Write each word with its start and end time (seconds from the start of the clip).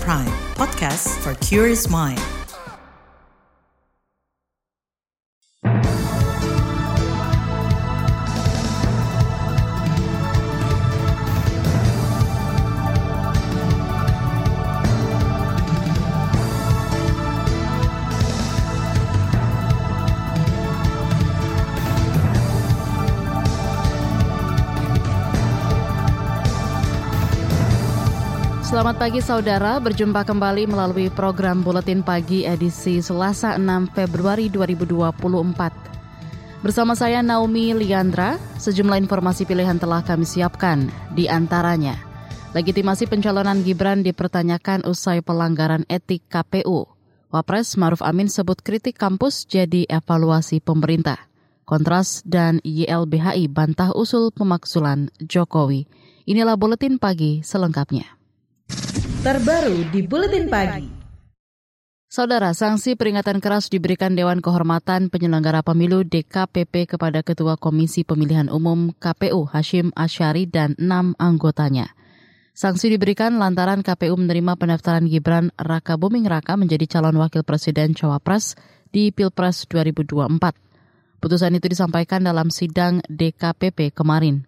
Prime, 0.00 0.26
podcast 0.54 1.08
for 1.22 1.34
curious 1.44 1.88
mind. 1.88 2.20
Selamat 28.84 29.00
pagi 29.00 29.24
saudara, 29.24 29.80
berjumpa 29.80 30.28
kembali 30.28 30.68
melalui 30.68 31.08
program 31.08 31.64
Buletin 31.64 32.04
Pagi 32.04 32.44
edisi 32.44 33.00
Selasa 33.00 33.56
6 33.56 33.96
Februari 33.96 34.52
2024. 34.52 36.60
Bersama 36.60 36.92
saya 36.92 37.24
Naomi 37.24 37.72
Liandra, 37.72 38.36
sejumlah 38.60 39.00
informasi 39.00 39.48
pilihan 39.48 39.80
telah 39.80 40.04
kami 40.04 40.28
siapkan, 40.28 40.92
di 41.16 41.24
antaranya 41.32 41.96
legitimasi 42.52 43.08
pencalonan 43.08 43.64
Gibran 43.64 44.04
dipertanyakan 44.04 44.84
usai 44.84 45.24
pelanggaran 45.24 45.88
etik 45.88 46.20
KPU. 46.28 46.84
Wapres 47.32 47.80
Maruf 47.80 48.04
Amin 48.04 48.28
sebut 48.28 48.60
kritik 48.60 49.00
kampus 49.00 49.48
jadi 49.48 49.88
evaluasi 49.88 50.60
pemerintah. 50.60 51.32
Kontras 51.64 52.20
dan 52.28 52.60
YLBHI 52.60 53.48
bantah 53.48 53.96
usul 53.96 54.28
pemaksulan 54.28 55.08
Jokowi. 55.24 55.88
Inilah 56.28 56.60
Buletin 56.60 57.00
Pagi 57.00 57.40
selengkapnya. 57.40 58.23
Terbaru 59.24 59.88
di 59.88 60.04
Buletin 60.04 60.52
Pagi. 60.52 60.84
Saudara, 62.12 62.52
sanksi 62.52 62.92
peringatan 62.92 63.40
keras 63.40 63.72
diberikan 63.72 64.12
Dewan 64.12 64.44
Kehormatan 64.44 65.08
Penyelenggara 65.08 65.64
Pemilu 65.64 66.04
DKPP 66.04 66.84
kepada 66.84 67.24
Ketua 67.24 67.56
Komisi 67.56 68.04
Pemilihan 68.04 68.52
Umum 68.52 68.92
KPU 68.92 69.48
Hashim 69.48 69.96
Asyari 69.96 70.44
dan 70.44 70.76
enam 70.76 71.16
anggotanya. 71.16 71.96
Sanksi 72.52 72.92
diberikan 72.92 73.40
lantaran 73.40 73.80
KPU 73.80 74.12
menerima 74.12 74.60
pendaftaran 74.60 75.08
Gibran 75.08 75.56
Raka 75.56 75.96
Buming 75.96 76.28
Raka 76.28 76.60
menjadi 76.60 76.84
calon 76.84 77.16
wakil 77.16 77.48
presiden 77.48 77.96
Cawapres 77.96 78.60
di 78.92 79.08
Pilpres 79.08 79.64
2024. 79.72 80.36
Putusan 81.24 81.56
itu 81.56 81.72
disampaikan 81.72 82.20
dalam 82.20 82.52
sidang 82.52 83.00
DKPP 83.08 83.88
kemarin. 83.96 84.44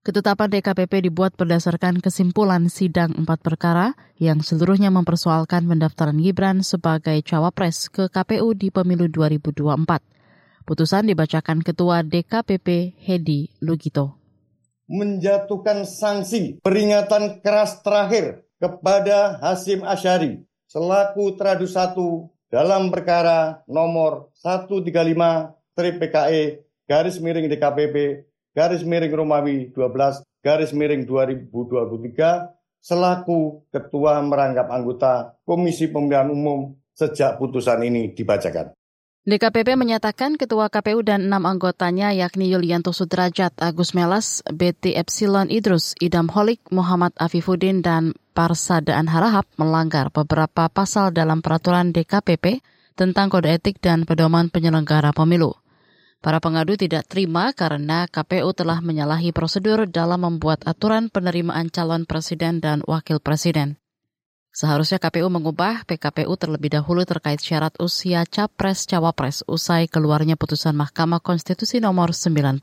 Ketetapan 0.00 0.48
DKPP 0.48 1.12
dibuat 1.12 1.36
berdasarkan 1.36 2.00
kesimpulan 2.00 2.72
sidang 2.72 3.12
empat 3.20 3.44
perkara 3.44 3.92
yang 4.16 4.40
seluruhnya 4.40 4.88
mempersoalkan 4.88 5.68
pendaftaran 5.68 6.16
Gibran 6.16 6.64
sebagai 6.64 7.20
cawapres 7.20 7.92
ke 7.92 8.08
KPU 8.08 8.56
di 8.56 8.72
pemilu 8.72 9.12
2024. 9.12 10.64
Putusan 10.64 11.04
dibacakan 11.04 11.60
Ketua 11.60 12.00
DKPP 12.00 12.96
Hedi 12.96 13.52
Lugito. 13.60 14.16
Menjatuhkan 14.88 15.84
sanksi 15.84 16.64
peringatan 16.64 17.44
keras 17.44 17.84
terakhir 17.84 18.48
kepada 18.56 19.36
Hasim 19.44 19.84
Asyari 19.84 20.40
selaku 20.64 21.36
teradu 21.36 21.68
satu 21.68 22.32
dalam 22.48 22.88
perkara 22.88 23.60
nomor 23.68 24.32
135 24.40 24.80
PKE 25.76 26.64
garis 26.88 27.20
miring 27.20 27.52
DKPP 27.52 28.29
garis 28.54 28.82
miring 28.82 29.14
Romawi 29.14 29.70
12 29.72 30.24
garis 30.42 30.72
miring 30.74 31.06
2023 31.06 31.50
selaku 32.80 33.68
ketua 33.68 34.18
merangkap 34.24 34.66
anggota 34.72 35.36
Komisi 35.44 35.92
Pemilihan 35.92 36.32
Umum 36.32 36.74
sejak 36.96 37.36
putusan 37.36 37.84
ini 37.84 38.12
dibacakan. 38.16 38.72
DKPP 39.20 39.76
menyatakan 39.76 40.40
Ketua 40.40 40.72
KPU 40.72 41.04
dan 41.04 41.28
enam 41.28 41.44
anggotanya 41.44 42.08
yakni 42.08 42.48
Yulianto 42.48 42.88
Sudrajat, 42.88 43.52
Agus 43.60 43.92
Melas, 43.92 44.40
BT 44.48 44.96
Epsilon 44.96 45.52
Idrus, 45.52 45.92
Idam 46.00 46.32
Holik, 46.32 46.64
Muhammad 46.72 47.12
Afifuddin, 47.20 47.84
dan 47.84 48.16
Parsadaan 48.32 49.12
Harahap 49.12 49.44
melanggar 49.60 50.08
beberapa 50.08 50.72
pasal 50.72 51.12
dalam 51.12 51.44
peraturan 51.44 51.92
DKPP 51.92 52.64
tentang 52.96 53.28
kode 53.28 53.52
etik 53.52 53.76
dan 53.84 54.08
pedoman 54.08 54.48
penyelenggara 54.48 55.12
pemilu. 55.12 55.52
Para 56.20 56.36
pengadu 56.36 56.76
tidak 56.76 57.08
terima 57.08 57.56
karena 57.56 58.04
KPU 58.04 58.52
telah 58.52 58.84
menyalahi 58.84 59.32
prosedur 59.32 59.88
dalam 59.88 60.20
membuat 60.20 60.60
aturan 60.68 61.08
penerimaan 61.08 61.72
calon 61.72 62.04
presiden 62.04 62.60
dan 62.60 62.84
wakil 62.84 63.24
presiden. 63.24 63.80
Seharusnya 64.52 65.00
KPU 65.00 65.32
mengubah 65.32 65.88
PKPU 65.88 66.36
terlebih 66.36 66.76
dahulu 66.76 67.08
terkait 67.08 67.40
syarat 67.40 67.72
usia 67.80 68.28
capres-cawapres 68.28 69.48
usai 69.48 69.88
keluarnya 69.88 70.36
putusan 70.36 70.76
Mahkamah 70.76 71.24
Konstitusi 71.24 71.80
nomor 71.80 72.12
90. 72.12 72.60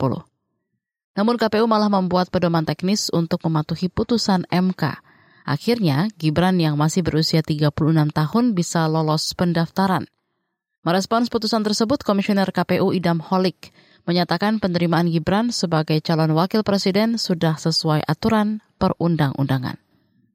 Namun 1.17 1.35
KPU 1.41 1.65
malah 1.65 1.89
membuat 1.89 2.29
pedoman 2.29 2.61
teknis 2.61 3.09
untuk 3.09 3.41
mematuhi 3.41 3.89
putusan 3.89 4.45
MK. 4.53 5.01
Akhirnya, 5.49 6.13
Gibran 6.19 6.61
yang 6.61 6.77
masih 6.77 7.01
berusia 7.01 7.41
36 7.41 7.73
tahun 8.13 8.45
bisa 8.53 8.85
lolos 8.85 9.33
pendaftaran. 9.33 10.05
Merespons 10.87 11.27
putusan 11.27 11.67
tersebut, 11.67 11.99
Komisioner 11.99 12.47
KPU 12.47 12.95
Idam 12.95 13.19
Holik 13.19 13.75
menyatakan 14.07 14.63
penerimaan 14.63 15.11
Gibran 15.11 15.51
sebagai 15.51 15.99
calon 15.99 16.31
wakil 16.31 16.63
presiden 16.63 17.19
sudah 17.19 17.59
sesuai 17.59 18.07
aturan 18.07 18.63
perundang-undangan. 18.79 19.75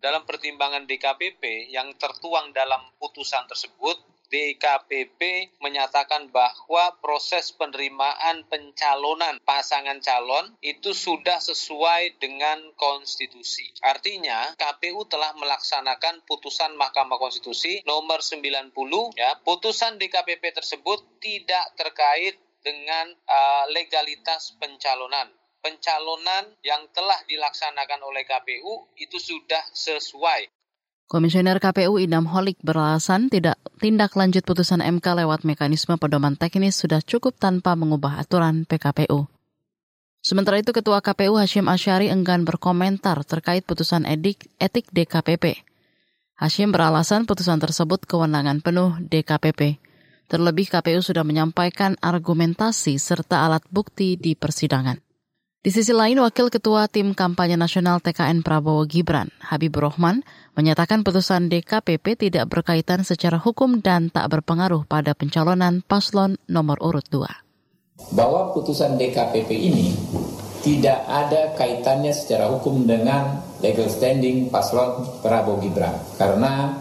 Dalam 0.05 0.29
pertimbangan 0.29 0.85
DKPP 0.85 1.73
yang 1.73 1.97
tertuang 1.97 2.53
dalam 2.53 2.85
putusan 3.01 3.49
tersebut, 3.49 3.97
DKPP 4.33 5.53
menyatakan 5.61 6.33
bahwa 6.33 6.97
proses 7.05 7.53
penerimaan 7.53 8.49
pencalonan 8.49 9.37
pasangan 9.45 10.01
calon 10.01 10.57
itu 10.65 10.97
sudah 10.97 11.37
sesuai 11.37 12.17
dengan 12.17 12.73
konstitusi. 12.81 13.69
Artinya, 13.85 14.57
KPU 14.57 15.05
telah 15.05 15.37
melaksanakan 15.37 16.25
putusan 16.25 16.73
Mahkamah 16.81 17.21
Konstitusi 17.21 17.85
nomor 17.85 18.25
90 18.25 18.73
ya. 19.21 19.37
Putusan 19.45 20.01
DKPP 20.01 20.57
tersebut 20.57 21.21
tidak 21.21 21.77
terkait 21.77 22.41
dengan 22.65 23.13
uh, 23.29 23.65
legalitas 23.69 24.57
pencalonan 24.57 25.29
pencalonan 25.63 26.59
yang 26.67 26.91
telah 26.91 27.23
dilaksanakan 27.31 28.03
oleh 28.03 28.27
KPU 28.27 28.99
itu 28.99 29.15
sudah 29.23 29.63
sesuai 29.71 30.51
Komisioner 31.13 31.61
KPU 31.61 32.01
Idam 32.01 32.25
Holik 32.25 32.57
beralasan 32.65 33.29
tidak 33.29 33.61
tindak 33.77 34.17
lanjut 34.17 34.49
putusan 34.49 34.81
MK 34.81 35.21
lewat 35.21 35.45
mekanisme 35.45 36.01
pedoman 36.01 36.41
teknis 36.41 36.81
sudah 36.81 37.05
cukup 37.05 37.37
tanpa 37.37 37.77
mengubah 37.77 38.17
aturan 38.17 38.65
PKPU. 38.65 39.29
Sementara 40.25 40.65
itu 40.65 40.73
Ketua 40.73 41.05
KPU 41.05 41.37
Hashim 41.37 41.69
Asyari 41.69 42.09
enggan 42.09 42.49
berkomentar 42.49 43.21
terkait 43.29 43.61
putusan 43.69 44.09
edik, 44.09 44.49
etik 44.57 44.89
DKPP. 44.89 45.61
Hashim 46.41 46.73
beralasan 46.73 47.29
putusan 47.29 47.61
tersebut 47.61 48.09
kewenangan 48.09 48.65
penuh 48.65 48.97
DKPP. 49.05 49.85
Terlebih 50.33 50.73
KPU 50.73 51.05
sudah 51.05 51.29
menyampaikan 51.29 51.93
argumentasi 52.01 52.97
serta 52.97 53.45
alat 53.45 53.61
bukti 53.69 54.17
di 54.17 54.33
persidangan. 54.33 55.02
Di 55.63 55.71
sisi 55.71 55.95
lain, 55.95 56.19
Wakil 56.19 56.51
Ketua 56.51 56.91
Tim 56.91 57.15
Kampanye 57.15 57.55
Nasional 57.55 58.03
TKN 58.03 58.43
Prabowo 58.43 58.83
Gibran, 58.83 59.31
Habibur 59.39 59.87
Rahman, 59.87 60.27
menyatakan 60.59 61.07
putusan 61.07 61.47
DKPP 61.47 62.19
tidak 62.19 62.51
berkaitan 62.51 63.07
secara 63.07 63.39
hukum 63.39 63.79
dan 63.79 64.11
tak 64.11 64.27
berpengaruh 64.27 64.83
pada 64.91 65.15
pencalonan 65.15 65.87
paslon 65.87 66.35
nomor 66.51 66.83
urut 66.83 67.07
2. 67.07 68.11
Bahwa 68.11 68.51
putusan 68.51 68.99
DKPP 68.99 69.55
ini 69.55 69.95
tidak 70.67 70.99
ada 71.07 71.55
kaitannya 71.55 72.11
secara 72.11 72.51
hukum 72.51 72.83
dengan 72.83 73.39
legal 73.63 73.87
standing 73.87 74.51
paslon 74.51 75.23
Prabowo 75.23 75.63
Gibran. 75.63 75.95
Karena 76.19 76.75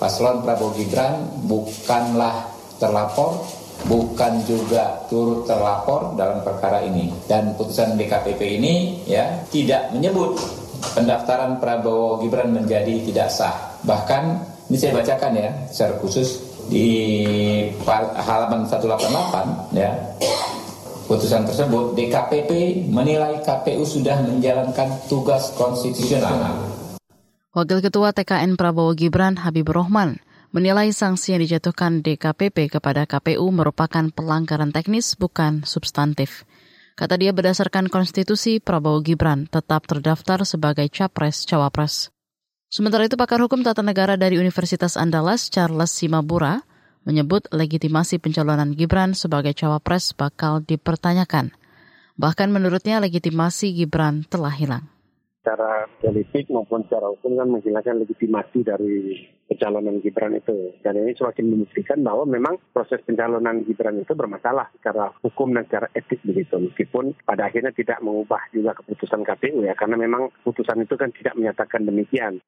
paslon 0.00 0.40
Prabowo 0.40 0.72
Gibran 0.72 1.44
bukanlah 1.44 2.48
terlapor 2.80 3.44
bukan 3.86 4.42
juga 4.46 5.06
turut 5.06 5.46
terlapor 5.46 6.14
dalam 6.18 6.42
perkara 6.42 6.82
ini. 6.82 7.10
Dan 7.26 7.54
putusan 7.54 7.94
DKPP 7.94 8.40
ini 8.58 9.02
ya 9.06 9.42
tidak 9.50 9.94
menyebut 9.94 10.38
pendaftaran 10.94 11.58
Prabowo 11.62 12.20
Gibran 12.20 12.52
menjadi 12.52 13.02
tidak 13.06 13.28
sah. 13.32 13.54
Bahkan 13.86 14.22
ini 14.70 14.76
saya 14.76 14.92
bacakan 14.98 15.32
ya 15.38 15.50
secara 15.70 15.94
khusus 16.02 16.28
di 16.66 16.86
halaman 18.26 18.66
188 18.66 19.78
ya 19.78 19.94
putusan 21.06 21.46
tersebut 21.46 21.94
DKPP 21.94 22.82
menilai 22.90 23.38
KPU 23.46 23.86
sudah 23.86 24.18
menjalankan 24.26 24.90
tugas 25.06 25.54
konstitusional. 25.54 26.58
Wakil 27.54 27.80
Ketua 27.80 28.10
TKN 28.12 28.58
Prabowo 28.58 28.92
Gibran 28.92 29.40
Habibur 29.40 29.80
Rahman 29.80 30.20
menilai 30.54 30.94
sanksi 30.94 31.34
yang 31.34 31.42
dijatuhkan 31.42 32.04
DKPP 32.04 32.78
kepada 32.78 33.06
KPU 33.08 33.48
merupakan 33.50 34.10
pelanggaran 34.12 34.70
teknis 34.70 35.18
bukan 35.18 35.66
substantif. 35.66 36.46
Kata 36.96 37.20
dia 37.20 37.34
berdasarkan 37.36 37.92
konstitusi 37.92 38.56
Prabowo 38.56 39.04
Gibran 39.04 39.44
tetap 39.52 39.84
terdaftar 39.84 40.48
sebagai 40.48 40.88
capres-cawapres. 40.88 42.08
Sementara 42.72 43.04
itu 43.04 43.20
pakar 43.20 43.38
hukum 43.44 43.60
tata 43.60 43.84
negara 43.84 44.16
dari 44.16 44.40
Universitas 44.40 44.96
Andalas 44.96 45.52
Charles 45.52 45.92
Simabura 45.92 46.64
menyebut 47.06 47.46
legitimasi 47.54 48.18
pencalonan 48.18 48.74
Gibran 48.74 49.14
sebagai 49.14 49.54
cawapres 49.54 50.16
bakal 50.16 50.64
dipertanyakan. 50.64 51.54
Bahkan 52.18 52.48
menurutnya 52.48 52.98
legitimasi 52.98 53.76
Gibran 53.76 54.24
telah 54.26 54.50
hilang. 54.56 54.88
Secara 55.44 55.86
politik 56.02 56.50
maupun 56.50 56.82
secara 56.88 57.12
hukum 57.12 57.38
kan 57.38 57.46
menghilangkan 57.46 58.02
legitimasi 58.02 58.58
dari 58.66 59.20
pencalonan 59.46 60.02
Gibran 60.02 60.36
itu. 60.36 60.74
Dan 60.82 60.98
ini 61.00 61.14
semakin 61.14 61.46
membuktikan 61.46 62.02
bahwa 62.02 62.26
memang 62.26 62.58
proses 62.74 63.00
pencalonan 63.06 63.62
Gibran 63.64 64.02
itu 64.02 64.12
bermasalah 64.12 64.70
secara 64.76 65.14
hukum 65.22 65.54
dan 65.54 65.64
secara 65.70 65.88
etik 65.94 66.20
begitu. 66.26 66.58
Meskipun 66.58 67.14
pada 67.22 67.48
akhirnya 67.48 67.70
tidak 67.72 68.02
mengubah 68.02 68.42
juga 68.50 68.74
keputusan 68.76 69.22
KPU 69.22 69.64
ya, 69.64 69.74
karena 69.78 69.96
memang 69.96 70.28
putusan 70.42 70.82
itu 70.82 70.94
kan 70.98 71.14
tidak 71.14 71.34
menyatakan 71.38 71.86
demikian. 71.86 72.42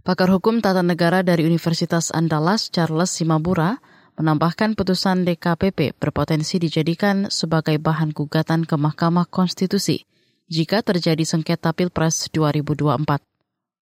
Pakar 0.00 0.32
Hukum 0.32 0.64
Tata 0.64 0.80
Negara 0.80 1.20
dari 1.20 1.44
Universitas 1.44 2.08
Andalas, 2.08 2.72
Charles 2.72 3.12
Simabura, 3.12 3.84
menambahkan 4.16 4.72
putusan 4.72 5.28
DKPP 5.28 5.96
berpotensi 6.00 6.56
dijadikan 6.56 7.28
sebagai 7.28 7.76
bahan 7.76 8.16
gugatan 8.16 8.64
ke 8.64 8.76
Mahkamah 8.80 9.28
Konstitusi 9.28 10.08
jika 10.50 10.82
terjadi 10.82 11.22
sengketa 11.22 11.76
Pilpres 11.76 12.32
2024. 12.32 13.29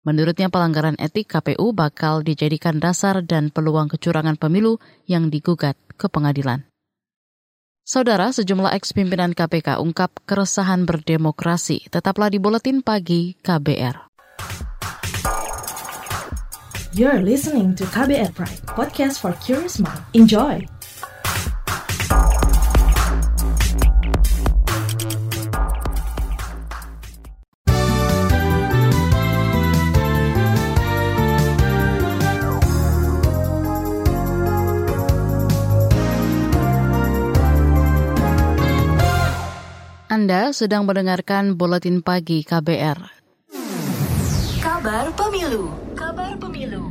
Menurutnya 0.06 0.46
pelanggaran 0.46 0.94
etik 1.02 1.26
KPU 1.26 1.74
bakal 1.74 2.22
dijadikan 2.22 2.78
dasar 2.78 3.26
dan 3.26 3.50
peluang 3.50 3.90
kecurangan 3.90 4.38
pemilu 4.38 4.78
yang 5.10 5.34
digugat 5.34 5.74
ke 5.98 6.06
pengadilan. 6.06 6.62
Saudara, 7.82 8.30
sejumlah 8.30 8.70
eks 8.78 8.94
pimpinan 8.94 9.34
KPK 9.34 9.82
ungkap 9.82 10.22
keresahan 10.22 10.86
berdemokrasi. 10.86 11.90
Tetaplah 11.90 12.30
di 12.30 12.38
Buletin 12.38 12.86
Pagi 12.86 13.34
KBR. 13.42 14.06
You're 16.94 17.20
listening 17.26 17.74
to 17.76 17.84
KBR 17.90 18.30
Pride, 18.30 18.62
podcast 18.62 19.18
for 19.18 19.34
curious 19.42 19.82
mind. 19.82 20.00
Enjoy! 20.14 20.75
Anda 40.26 40.50
sedang 40.50 40.90
mendengarkan 40.90 41.54
Buletin 41.54 42.02
Pagi 42.02 42.42
KBR. 42.42 42.98
Kabar 44.58 45.06
Pemilu 45.14 45.70
Kabar 45.94 46.34
Pemilu. 46.42 46.82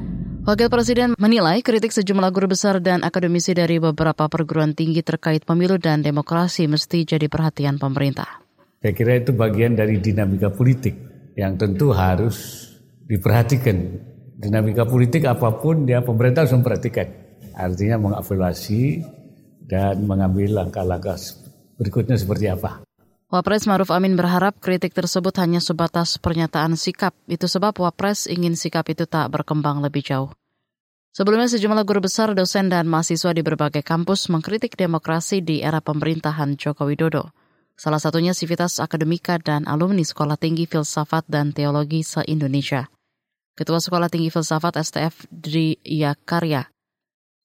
Wakil 0.47 0.71
Presiden 0.71 1.19
menilai 1.19 1.59
kritik 1.59 1.91
sejumlah 1.91 2.31
guru 2.31 2.55
besar 2.55 2.79
dan 2.79 3.03
akademisi 3.03 3.51
dari 3.51 3.75
beberapa 3.75 4.31
perguruan 4.31 4.71
tinggi 4.71 5.03
terkait 5.03 5.43
pemilu 5.43 5.75
dan 5.75 5.99
demokrasi 5.99 6.71
mesti 6.71 7.03
jadi 7.03 7.27
perhatian 7.27 7.75
pemerintah. 7.75 8.39
Saya 8.79 8.95
kira 8.95 9.19
itu 9.19 9.35
bagian 9.35 9.75
dari 9.75 9.99
dinamika 9.99 10.55
politik 10.55 10.95
yang 11.35 11.59
tentu 11.59 11.91
harus 11.91 12.71
diperhatikan. 13.03 13.99
Dinamika 14.39 14.87
politik 14.87 15.27
apa 15.27 15.59
pun 15.59 15.83
dia 15.83 15.99
pemerintah 15.99 16.47
harus 16.47 16.55
memperhatikan. 16.55 17.11
Artinya 17.51 17.99
mengevaluasi 17.99 19.03
dan 19.67 20.07
mengambil 20.07 20.55
langkah-langkah 20.63 21.19
berikutnya 21.75 22.15
seperti 22.15 22.47
apa. 22.47 22.84
Wapres 23.35 23.67
Maruf 23.67 23.91
Amin 23.91 24.15
berharap 24.15 24.63
kritik 24.63 24.95
tersebut 24.95 25.35
hanya 25.43 25.59
sebatas 25.59 26.15
pernyataan 26.15 26.79
sikap. 26.79 27.11
Itu 27.27 27.51
sebab 27.51 27.75
Wapres 27.83 28.31
ingin 28.31 28.55
sikap 28.55 28.87
itu 28.87 29.03
tak 29.03 29.27
berkembang 29.27 29.83
lebih 29.83 30.07
jauh. 30.07 30.31
Sebelumnya 31.11 31.51
sejumlah 31.51 31.83
guru 31.83 32.07
besar, 32.07 32.31
dosen, 32.31 32.71
dan 32.71 32.87
mahasiswa 32.87 33.35
di 33.35 33.43
berbagai 33.43 33.83
kampus 33.83 34.31
mengkritik 34.31 34.79
demokrasi 34.79 35.43
di 35.43 35.59
era 35.59 35.83
pemerintahan 35.83 36.55
Joko 36.55 36.87
Widodo. 36.87 37.35
Salah 37.75 37.99
satunya 37.99 38.31
Sivitas 38.31 38.79
Akademika 38.79 39.35
dan 39.35 39.67
alumni 39.67 40.07
Sekolah 40.07 40.39
Tinggi 40.39 40.63
Filsafat 40.63 41.27
dan 41.27 41.51
Teologi 41.51 42.07
se-Indonesia. 42.07 42.87
Ketua 43.51 43.83
Sekolah 43.83 44.07
Tinggi 44.07 44.31
Filsafat 44.31 44.79
STF 44.79 45.27
Dri 45.27 45.75
Yakarya 45.83 46.71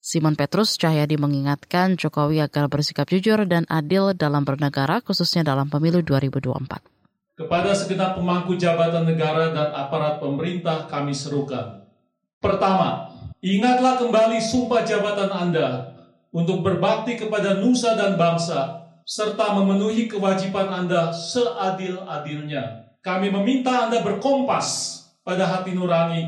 Simon 0.01 0.33
Petrus 0.33 0.81
Cahyadi 0.81 1.13
mengingatkan 1.13 1.93
Jokowi 1.93 2.41
agar 2.41 2.65
bersikap 2.73 3.05
jujur 3.05 3.45
dan 3.45 3.69
adil 3.69 4.17
dalam 4.17 4.41
bernegara, 4.41 4.97
khususnya 4.97 5.45
dalam 5.45 5.69
pemilu 5.69 6.01
2024. 6.01 7.37
Kepada 7.37 7.69
segenap 7.77 8.17
pemangku 8.17 8.57
jabatan 8.57 9.05
negara 9.05 9.53
dan 9.53 9.69
aparat 9.69 10.17
pemerintah 10.17 10.89
kami 10.89 11.13
serukan. 11.13 11.85
Pertama, 12.41 13.13
ingatlah 13.45 14.01
kembali 14.01 14.41
sumpah 14.41 14.81
jabatan 14.81 15.29
Anda 15.29 15.93
untuk 16.33 16.65
berbakti 16.65 17.21
kepada 17.21 17.61
nusa 17.61 17.93
dan 17.93 18.17
bangsa, 18.17 18.81
serta 19.05 19.53
memenuhi 19.53 20.09
kewajiban 20.09 20.81
Anda 20.81 21.13
seadil-adilnya. 21.13 22.97
Kami 23.05 23.29
meminta 23.29 23.85
Anda 23.85 24.01
berkompas 24.01 24.97
pada 25.21 25.45
hati 25.45 25.77
nurani 25.77 26.25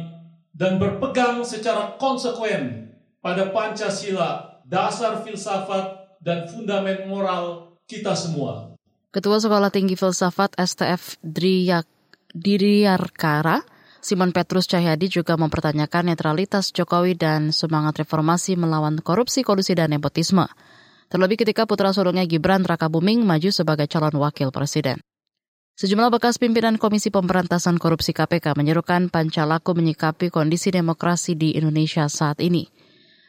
dan 0.53 0.77
berpegang 0.77 1.41
secara 1.41 1.97
konsekuen 1.97 2.82
pada 3.23 3.47
Pancasila, 3.55 4.59
dasar 4.67 5.23
filsafat, 5.23 6.19
dan 6.19 6.43
fundamen 6.51 7.07
moral 7.07 7.75
kita 7.87 8.11
semua. 8.19 8.75
Ketua 9.15 9.39
Sekolah 9.39 9.71
Tinggi 9.71 9.95
Filsafat 9.95 10.59
STF 10.59 11.23
Driyak, 11.23 11.87
Diriarkara, 12.35 13.63
Simon 14.03 14.35
Petrus 14.35 14.67
Cahyadi 14.67 15.07
juga 15.07 15.39
mempertanyakan 15.39 16.11
netralitas 16.11 16.75
Jokowi 16.75 17.15
dan 17.15 17.55
semangat 17.55 18.03
reformasi 18.03 18.59
melawan 18.59 18.99
korupsi, 18.99 19.47
kolusi, 19.47 19.71
dan 19.79 19.95
nepotisme. 19.95 20.43
Terlebih 21.07 21.45
ketika 21.45 21.63
putra 21.63 21.93
sulungnya 21.95 22.27
Gibran 22.27 22.67
Raka 22.67 22.91
Buming 22.91 23.23
maju 23.23 23.53
sebagai 23.53 23.87
calon 23.87 24.17
wakil 24.19 24.49
presiden. 24.51 24.99
Sejumlah 25.77 26.09
bekas 26.09 26.41
pimpinan 26.41 26.81
Komisi 26.81 27.13
Pemberantasan 27.13 27.77
Korupsi 27.77 28.17
KPK 28.17 28.57
menyerukan 28.57 29.13
Pancalaku 29.13 29.77
menyikapi 29.77 30.33
kondisi 30.33 30.73
demokrasi 30.73 31.37
di 31.37 31.53
Indonesia 31.53 32.09
saat 32.09 32.41
ini. 32.41 32.72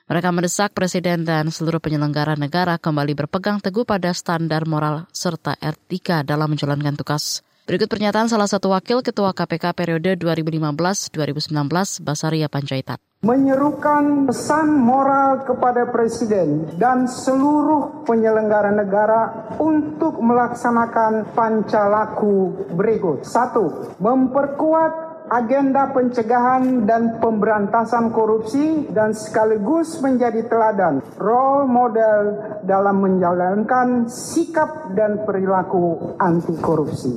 Mereka 0.05 0.37
mendesak 0.37 0.77
Presiden 0.77 1.25
dan 1.25 1.49
seluruh 1.49 1.81
penyelenggara 1.81 2.37
negara 2.37 2.77
kembali 2.77 3.25
berpegang 3.25 3.57
teguh 3.57 3.89
pada 3.89 4.13
standar 4.13 4.69
moral 4.69 5.09
serta 5.17 5.57
etika 5.57 6.21
dalam 6.21 6.53
menjalankan 6.53 6.93
tugas. 6.93 7.41
Berikut 7.65 7.89
pernyataan 7.89 8.29
salah 8.29 8.45
satu 8.45 8.77
wakil 8.77 9.01
Ketua 9.01 9.33
KPK 9.33 9.73
periode 9.73 10.21
2015-2019, 10.21 12.05
Basaria 12.05 12.53
Panjaitan. 12.53 13.01
Menyerukan 13.25 14.29
pesan 14.29 14.85
moral 14.85 15.49
kepada 15.49 15.89
Presiden 15.89 16.69
dan 16.77 17.09
seluruh 17.09 18.05
penyelenggara 18.05 18.69
negara 18.69 19.49
untuk 19.57 20.21
melaksanakan 20.21 21.33
pancalaku 21.33 22.69
berikut. 22.77 23.25
Satu, 23.25 23.97
memperkuat 23.97 25.04
agenda 25.29 25.89
pencegahan 25.93 26.85
dan 26.85 27.17
pemberantasan 27.21 28.13
korupsi 28.13 28.89
dan 28.93 29.17
sekaligus 29.17 30.01
menjadi 30.05 30.45
teladan 30.49 31.01
role 31.17 31.65
model 31.65 32.21
dalam 32.69 33.01
menjalankan 33.01 34.09
sikap 34.09 34.93
dan 34.93 35.25
perilaku 35.25 36.17
anti 36.21 36.55
korupsi. 36.61 37.17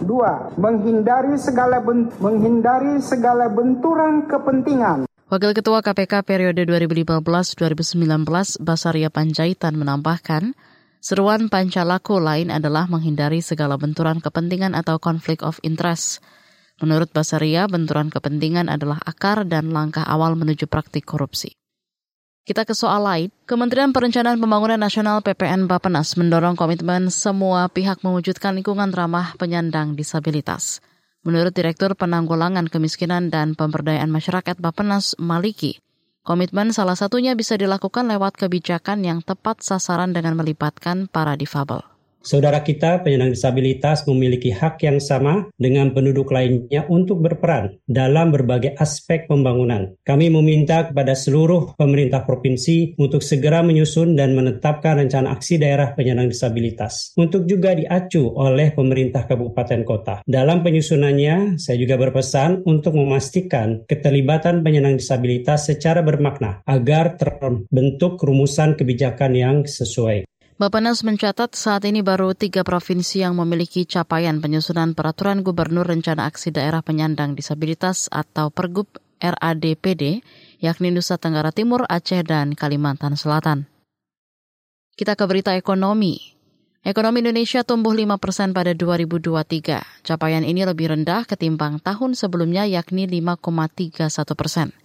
Dua, 0.00 0.48
menghindari 0.56 1.36
segala 1.36 1.82
ben 1.82 2.08
menghindari 2.22 3.02
segala 3.02 3.50
benturan 3.52 4.24
kepentingan. 4.30 5.04
Wakil 5.30 5.54
Ketua 5.54 5.78
KPK 5.78 6.26
periode 6.26 6.66
2015-2019 6.66 8.58
Basaria 8.58 9.14
Panjaitan 9.14 9.78
menambahkan, 9.78 10.58
seruan 10.98 11.46
pancalaku 11.46 12.18
lain 12.18 12.50
adalah 12.50 12.90
menghindari 12.90 13.38
segala 13.38 13.78
benturan 13.78 14.18
kepentingan 14.18 14.74
atau 14.74 14.98
konflik 14.98 15.46
of 15.46 15.62
interest 15.62 16.18
Menurut 16.80 17.12
Basaria, 17.12 17.68
benturan 17.68 18.08
kepentingan 18.08 18.72
adalah 18.72 18.96
akar 19.04 19.44
dan 19.44 19.68
langkah 19.68 20.04
awal 20.04 20.32
menuju 20.32 20.64
praktik 20.64 21.04
korupsi. 21.04 21.52
Kita 22.40 22.64
ke 22.64 22.72
soal 22.72 23.04
lain, 23.04 23.28
Kementerian 23.44 23.92
Perencanaan 23.92 24.40
Pembangunan 24.40 24.80
Nasional 24.80 25.20
PPN 25.20 25.68
Bapenas 25.68 26.16
mendorong 26.16 26.56
komitmen 26.56 27.12
semua 27.12 27.68
pihak 27.68 28.00
mewujudkan 28.00 28.56
lingkungan 28.56 28.96
ramah 28.96 29.36
penyandang 29.36 29.92
disabilitas. 29.92 30.80
Menurut 31.20 31.52
Direktur 31.52 31.92
Penanggulangan 31.92 32.72
Kemiskinan 32.72 33.28
dan 33.28 33.52
Pemberdayaan 33.52 34.08
Masyarakat 34.08 34.56
Bapenas 34.56 35.12
Maliki, 35.20 35.84
komitmen 36.24 36.72
salah 36.72 36.96
satunya 36.96 37.36
bisa 37.36 37.60
dilakukan 37.60 38.08
lewat 38.08 38.40
kebijakan 38.40 39.04
yang 39.04 39.20
tepat 39.20 39.60
sasaran 39.60 40.16
dengan 40.16 40.32
melibatkan 40.40 41.12
para 41.12 41.36
difabel. 41.36 41.89
Saudara 42.20 42.60
kita 42.60 43.00
penyandang 43.00 43.32
disabilitas 43.32 44.04
memiliki 44.04 44.52
hak 44.52 44.84
yang 44.84 45.00
sama 45.00 45.48
dengan 45.56 45.96
penduduk 45.96 46.28
lainnya 46.28 46.84
untuk 46.92 47.24
berperan 47.24 47.80
dalam 47.88 48.28
berbagai 48.28 48.76
aspek 48.76 49.24
pembangunan. 49.24 49.96
Kami 50.04 50.28
meminta 50.28 50.92
kepada 50.92 51.16
seluruh 51.16 51.72
pemerintah 51.80 52.28
provinsi 52.28 53.00
untuk 53.00 53.24
segera 53.24 53.64
menyusun 53.64 54.20
dan 54.20 54.36
menetapkan 54.36 55.00
rencana 55.00 55.32
aksi 55.32 55.56
daerah 55.56 55.96
penyandang 55.96 56.28
disabilitas 56.28 57.16
untuk 57.16 57.48
juga 57.48 57.72
diacu 57.72 58.36
oleh 58.36 58.76
pemerintah 58.76 59.24
kabupaten 59.24 59.80
kota. 59.88 60.14
Dalam 60.28 60.60
penyusunannya, 60.60 61.56
saya 61.56 61.80
juga 61.80 61.96
berpesan 61.96 62.68
untuk 62.68 63.00
memastikan 63.00 63.88
keterlibatan 63.88 64.60
penyandang 64.60 65.00
disabilitas 65.00 65.72
secara 65.72 66.04
bermakna 66.04 66.60
agar 66.68 67.16
terbentuk 67.16 68.20
rumusan 68.20 68.76
kebijakan 68.76 69.32
yang 69.32 69.56
sesuai. 69.64 70.29
Bapenas 70.60 71.00
mencatat 71.00 71.56
saat 71.56 71.88
ini 71.88 72.04
baru 72.04 72.36
tiga 72.36 72.60
provinsi 72.60 73.24
yang 73.24 73.32
memiliki 73.32 73.88
capaian 73.88 74.44
penyusunan 74.44 74.92
peraturan 74.92 75.40
gubernur 75.40 75.88
rencana 75.88 76.28
aksi 76.28 76.52
daerah 76.52 76.84
penyandang 76.84 77.32
disabilitas 77.32 78.12
atau 78.12 78.52
Pergub 78.52 79.00
RADPD, 79.24 80.20
yakni 80.60 80.92
Nusa 80.92 81.16
Tenggara 81.16 81.48
Timur, 81.48 81.88
Aceh, 81.88 82.20
dan 82.28 82.52
Kalimantan 82.52 83.16
Selatan. 83.16 83.72
Kita 85.00 85.16
ke 85.16 85.24
berita 85.24 85.56
ekonomi. 85.56 86.36
Ekonomi 86.84 87.24
Indonesia 87.24 87.64
tumbuh 87.64 87.96
5 87.96 88.20
persen 88.20 88.52
pada 88.52 88.76
2023. 88.76 90.04
Capaian 90.04 90.44
ini 90.44 90.68
lebih 90.68 90.92
rendah 90.92 91.24
ketimbang 91.24 91.80
tahun 91.80 92.12
sebelumnya 92.12 92.68
yakni 92.68 93.08
5,31 93.08 93.96
persen. 94.36 94.76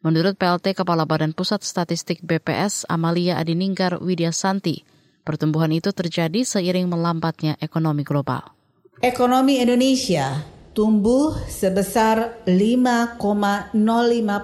Menurut 0.00 0.40
PLT 0.40 0.72
Kepala 0.72 1.04
Badan 1.04 1.36
Pusat 1.36 1.68
Statistik 1.68 2.24
BPS 2.24 2.88
Amalia 2.88 3.36
Adininggar 3.36 4.00
Widya 4.00 4.32
Santi, 4.32 4.96
Pertumbuhan 5.28 5.68
itu 5.76 5.92
terjadi 5.92 6.40
seiring 6.40 6.88
melambatnya 6.88 7.60
ekonomi 7.60 8.00
global. 8.00 8.56
Ekonomi 9.04 9.60
Indonesia 9.60 10.40
tumbuh 10.72 11.36
sebesar 11.52 12.40
5,05 12.48 13.76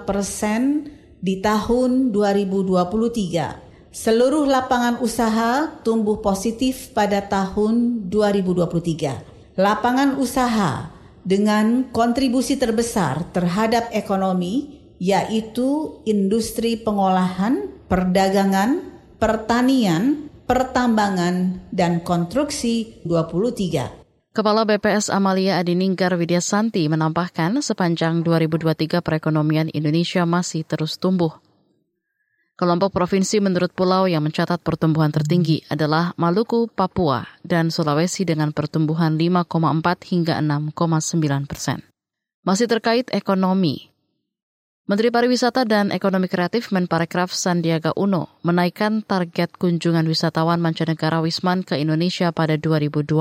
persen 0.05 0.61
di 1.17 1.41
tahun 1.41 2.13
2023. 2.13 3.89
Seluruh 3.89 4.45
lapangan 4.45 5.01
usaha 5.01 5.73
tumbuh 5.81 6.21
positif 6.21 6.93
pada 6.93 7.25
tahun 7.25 8.05
2023. 8.05 9.57
Lapangan 9.57 10.21
usaha 10.21 10.93
dengan 11.25 11.89
kontribusi 11.89 12.61
terbesar 12.61 13.25
terhadap 13.33 13.89
ekonomi 13.89 14.85
yaitu 15.01 15.97
industri 16.05 16.77
pengolahan, 16.77 17.73
perdagangan, 17.89 18.93
pertanian, 19.17 20.24
pertambangan, 20.45 21.65
dan 21.73 22.01
konstruksi 22.05 23.01
23. 23.05 24.05
Kepala 24.35 24.67
BPS 24.67 25.09
Amalia 25.09 25.57
Adininggar 25.57 26.11
Widyasanti 26.19 26.85
menambahkan 26.91 27.63
sepanjang 27.63 28.21
2023 28.21 28.99
perekonomian 28.99 29.71
Indonesia 29.71 30.27
masih 30.27 30.67
terus 30.67 30.99
tumbuh. 30.99 31.31
Kelompok 32.55 32.95
provinsi 32.95 33.43
menurut 33.43 33.71
pulau 33.75 34.07
yang 34.07 34.23
mencatat 34.23 34.63
pertumbuhan 34.63 35.11
tertinggi 35.11 35.63
adalah 35.67 36.15
Maluku, 36.15 36.71
Papua, 36.71 37.27
dan 37.43 37.67
Sulawesi 37.67 38.23
dengan 38.23 38.55
pertumbuhan 38.55 39.19
5,4 39.19 39.51
hingga 40.07 40.39
6,9 40.39 41.51
persen. 41.51 41.83
Masih 42.47 42.67
terkait 42.71 43.11
ekonomi, 43.11 43.94
Menteri 44.85 45.09
Pariwisata 45.09 45.65
dan 45.65 45.89
Ekonomi 45.89 46.29
Kreatif 46.29 46.69
Menparekraf 46.69 47.33
Sandiaga 47.33 47.89
Uno 47.97 48.37
menaikkan 48.45 49.01
target 49.01 49.57
kunjungan 49.57 50.05
wisatawan 50.05 50.61
mancanegara 50.61 51.25
Wisman 51.25 51.65
ke 51.65 51.73
Indonesia 51.81 52.29
pada 52.29 52.53
2024. 52.53 53.17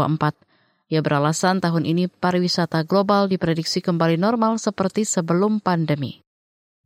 Ia 0.93 1.01
beralasan 1.01 1.65
tahun 1.65 1.89
ini 1.89 2.13
pariwisata 2.13 2.85
global 2.85 3.33
diprediksi 3.33 3.81
kembali 3.81 4.21
normal 4.21 4.61
seperti 4.61 5.09
sebelum 5.09 5.65
pandemi. 5.65 6.21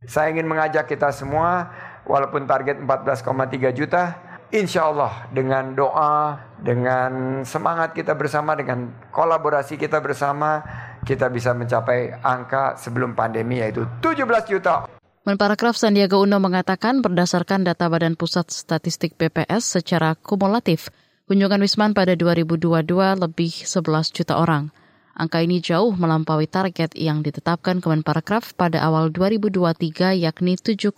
Saya 0.07 0.31
ingin 0.31 0.47
mengajak 0.47 0.87
kita 0.87 1.11
semua, 1.11 1.67
walaupun 2.07 2.47
target 2.47 2.79
14,3 2.79 3.75
juta, 3.75 4.15
insya 4.47 4.87
Allah 4.87 5.27
dengan 5.35 5.75
doa, 5.75 6.39
dengan 6.55 7.43
semangat 7.43 7.91
kita 7.91 8.15
bersama, 8.15 8.55
dengan 8.55 8.95
kolaborasi 9.11 9.75
kita 9.75 9.99
bersama, 9.99 10.63
kita 11.03 11.31
bisa 11.31 11.55
mencapai 11.55 12.15
angka 12.23 12.75
sebelum 12.79 13.15
pandemi 13.15 13.59
yaitu 13.59 13.85
17 14.01 14.25
juta. 14.47 14.87
Menparagraf 15.27 15.75
Sandiaga 15.75 16.17
Uno 16.17 16.41
mengatakan 16.41 17.03
berdasarkan 17.03 17.67
data 17.67 17.85
Badan 17.91 18.17
Pusat 18.17 18.49
Statistik 18.49 19.13
BPS 19.19 19.77
secara 19.77 20.17
kumulatif, 20.17 20.89
kunjungan 21.29 21.61
Wisman 21.61 21.91
pada 21.93 22.17
2022 22.17 22.81
lebih 23.19 23.51
11 23.51 24.15
juta 24.15 24.39
orang. 24.39 24.73
Angka 25.19 25.43
ini 25.43 25.59
jauh 25.59 25.91
melampaui 25.91 26.47
target 26.47 26.95
yang 26.95 27.19
ditetapkan 27.19 27.83
Kemenparekraf 27.83 28.55
pada 28.55 28.79
awal 28.79 29.11
2023 29.11 30.15
yakni 30.15 30.55
7,4 30.55 30.95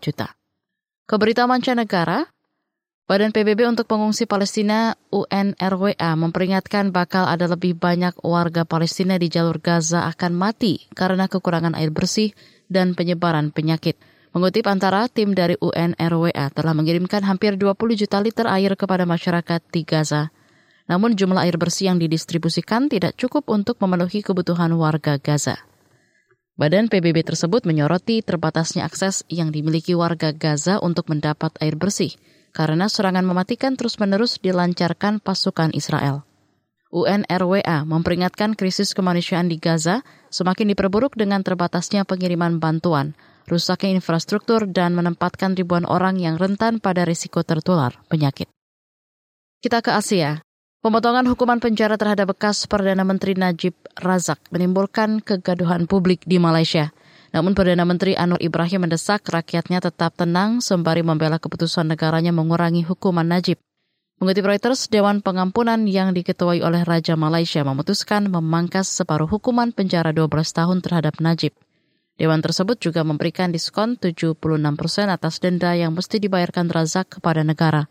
juta. 0.00 0.32
Keberita 1.04 1.44
mancanegara, 1.44 2.24
Badan 3.08 3.32
PBB 3.32 3.64
untuk 3.64 3.88
pengungsi 3.88 4.28
Palestina 4.28 4.92
UNRWA 5.08 6.12
memperingatkan 6.12 6.92
bakal 6.92 7.24
ada 7.24 7.48
lebih 7.48 7.72
banyak 7.72 8.12
warga 8.20 8.68
Palestina 8.68 9.16
di 9.16 9.32
jalur 9.32 9.64
Gaza 9.64 10.04
akan 10.12 10.36
mati 10.36 10.84
karena 10.92 11.24
kekurangan 11.24 11.72
air 11.72 11.88
bersih 11.88 12.36
dan 12.68 12.92
penyebaran 12.92 13.48
penyakit. 13.48 13.96
Mengutip 14.36 14.68
antara 14.68 15.08
tim 15.08 15.32
dari 15.32 15.56
UNRWA 15.56 16.52
telah 16.52 16.76
mengirimkan 16.76 17.24
hampir 17.24 17.56
20 17.56 17.80
juta 17.96 18.20
liter 18.20 18.44
air 18.44 18.76
kepada 18.76 19.08
masyarakat 19.08 19.64
di 19.72 19.88
Gaza. 19.88 20.28
Namun 20.84 21.16
jumlah 21.16 21.48
air 21.48 21.56
bersih 21.56 21.88
yang 21.88 21.96
didistribusikan 21.96 22.92
tidak 22.92 23.16
cukup 23.16 23.48
untuk 23.48 23.80
memenuhi 23.80 24.20
kebutuhan 24.20 24.76
warga 24.76 25.16
Gaza. 25.16 25.56
Badan 26.60 26.92
PBB 26.92 27.24
tersebut 27.24 27.64
menyoroti 27.64 28.20
terbatasnya 28.20 28.84
akses 28.84 29.24
yang 29.32 29.48
dimiliki 29.48 29.96
warga 29.96 30.36
Gaza 30.36 30.76
untuk 30.84 31.08
mendapat 31.08 31.56
air 31.64 31.72
bersih– 31.72 32.12
karena 32.50 32.90
serangan 32.90 33.24
mematikan 33.24 33.74
terus-menerus 33.78 34.40
dilancarkan 34.42 35.20
pasukan 35.20 35.70
Israel. 35.74 36.28
UNRWA 36.88 37.84
memperingatkan 37.84 38.56
krisis 38.56 38.96
kemanusiaan 38.96 39.52
di 39.52 39.60
Gaza 39.60 40.00
semakin 40.32 40.72
diperburuk 40.72 41.20
dengan 41.20 41.44
terbatasnya 41.44 42.08
pengiriman 42.08 42.56
bantuan, 42.56 43.12
rusaknya 43.44 44.00
infrastruktur, 44.00 44.64
dan 44.64 44.96
menempatkan 44.96 45.52
ribuan 45.52 45.84
orang 45.84 46.16
yang 46.16 46.40
rentan 46.40 46.80
pada 46.80 47.04
risiko 47.04 47.44
tertular 47.44 47.92
penyakit. 48.08 48.48
Kita 49.60 49.84
ke 49.84 49.92
Asia. 49.92 50.40
Pemotongan 50.78 51.26
hukuman 51.26 51.58
penjara 51.58 51.98
terhadap 51.98 52.32
bekas 52.32 52.64
Perdana 52.70 53.02
Menteri 53.02 53.34
Najib 53.34 53.74
Razak 53.98 54.38
menimbulkan 54.54 55.18
kegaduhan 55.18 55.90
publik 55.90 56.22
di 56.22 56.38
Malaysia. 56.38 56.94
Namun 57.28 57.52
Perdana 57.52 57.84
Menteri 57.84 58.16
Anwar 58.16 58.40
Ibrahim 58.40 58.88
mendesak 58.88 59.28
rakyatnya 59.28 59.84
tetap 59.84 60.16
tenang 60.16 60.64
sembari 60.64 61.04
membela 61.04 61.36
keputusan 61.36 61.88
negaranya 61.92 62.32
mengurangi 62.32 62.80
hukuman 62.84 63.28
Najib. 63.28 63.60
Mengutip 64.18 64.50
Reuters, 64.50 64.90
Dewan 64.90 65.22
Pengampunan 65.22 65.86
yang 65.86 66.10
diketuai 66.10 66.58
oleh 66.64 66.82
Raja 66.82 67.14
Malaysia 67.14 67.62
memutuskan 67.62 68.26
memangkas 68.26 68.90
separuh 68.90 69.30
hukuman 69.30 69.70
penjara 69.70 70.10
12 70.10 70.26
tahun 70.50 70.82
terhadap 70.82 71.22
Najib. 71.22 71.54
Dewan 72.18 72.42
tersebut 72.42 72.82
juga 72.82 73.06
memberikan 73.06 73.54
diskon 73.54 73.94
76 73.94 74.34
persen 74.74 75.06
atas 75.06 75.38
denda 75.38 75.70
yang 75.78 75.94
mesti 75.94 76.18
dibayarkan 76.18 76.66
Razak 76.66 77.22
kepada 77.22 77.46
negara. 77.46 77.86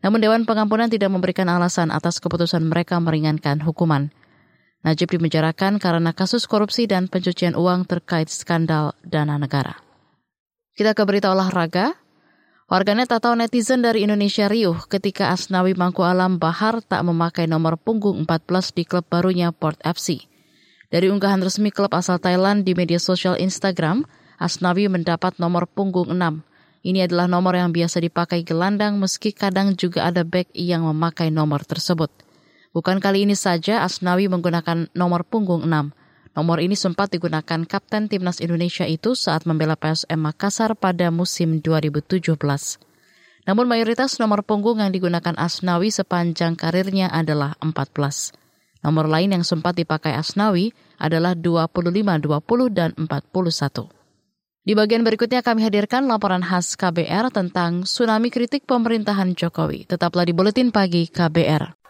Namun 0.00 0.24
Dewan 0.24 0.48
Pengampunan 0.48 0.88
tidak 0.88 1.12
memberikan 1.12 1.52
alasan 1.52 1.92
atas 1.92 2.16
keputusan 2.16 2.64
mereka 2.64 2.96
meringankan 2.96 3.60
hukuman. 3.60 4.08
Najib 4.82 5.14
dipenjarakan 5.14 5.78
karena 5.78 6.10
kasus 6.10 6.50
korupsi 6.50 6.90
dan 6.90 7.06
pencucian 7.06 7.54
uang 7.54 7.86
terkait 7.86 8.26
skandal 8.26 8.98
dana 9.06 9.38
negara. 9.38 9.78
Kita 10.74 10.90
ke 10.98 11.02
berita 11.06 11.30
olahraga. 11.30 11.94
Warganet 12.66 13.12
atau 13.12 13.36
netizen 13.36 13.84
dari 13.84 14.02
Indonesia 14.02 14.48
riuh 14.48 14.80
ketika 14.88 15.28
Asnawi 15.28 15.76
Mangku 15.76 16.02
Alam 16.02 16.40
Bahar 16.40 16.80
tak 16.80 17.04
memakai 17.04 17.44
nomor 17.44 17.76
punggung 17.76 18.24
14 18.24 18.72
di 18.72 18.82
klub 18.88 19.04
barunya 19.06 19.52
Port 19.52 19.76
FC. 19.84 20.24
Dari 20.88 21.12
unggahan 21.12 21.44
resmi 21.44 21.68
klub 21.68 21.92
asal 21.92 22.16
Thailand 22.16 22.64
di 22.64 22.72
media 22.72 22.96
sosial 22.96 23.36
Instagram, 23.36 24.08
Asnawi 24.40 24.88
mendapat 24.88 25.36
nomor 25.36 25.68
punggung 25.68 26.10
6. 26.10 26.18
Ini 26.82 27.06
adalah 27.06 27.30
nomor 27.30 27.54
yang 27.54 27.70
biasa 27.70 28.00
dipakai 28.02 28.42
gelandang 28.42 28.98
meski 28.98 29.30
kadang 29.30 29.76
juga 29.78 30.08
ada 30.08 30.26
back 30.26 30.50
yang 30.56 30.88
memakai 30.88 31.30
nomor 31.30 31.62
tersebut. 31.62 32.10
Bukan 32.72 33.04
kali 33.04 33.28
ini 33.28 33.36
saja 33.36 33.84
Asnawi 33.84 34.32
menggunakan 34.32 34.88
nomor 34.96 35.28
punggung 35.28 35.68
6. 35.68 35.92
Nomor 36.32 36.58
ini 36.64 36.72
sempat 36.72 37.12
digunakan 37.12 37.68
Kapten 37.68 38.08
Timnas 38.08 38.40
Indonesia 38.40 38.88
itu 38.88 39.12
saat 39.12 39.44
membela 39.44 39.76
PSM 39.76 40.16
Makassar 40.16 40.72
pada 40.72 41.12
musim 41.12 41.60
2017. 41.60 42.32
Namun 43.44 43.68
mayoritas 43.68 44.16
nomor 44.16 44.40
punggung 44.40 44.80
yang 44.80 44.88
digunakan 44.88 45.36
Asnawi 45.36 45.92
sepanjang 45.92 46.56
karirnya 46.56 47.12
adalah 47.12 47.60
14. 47.60 48.32
Nomor 48.80 49.04
lain 49.04 49.36
yang 49.36 49.44
sempat 49.44 49.76
dipakai 49.76 50.16
Asnawi 50.16 50.72
adalah 50.96 51.36
25, 51.36 51.76
20, 52.24 52.72
dan 52.72 52.96
41. 52.96 53.92
Di 54.64 54.72
bagian 54.72 55.04
berikutnya 55.04 55.44
kami 55.44 55.68
hadirkan 55.68 56.08
laporan 56.08 56.40
khas 56.40 56.80
KBR 56.80 57.28
tentang 57.34 57.84
tsunami 57.84 58.32
kritik 58.32 58.64
pemerintahan 58.64 59.36
Jokowi. 59.36 59.84
Tetaplah 59.84 60.24
di 60.24 60.32
Buletin 60.32 60.72
Pagi 60.72 61.10
KBR. 61.12 61.82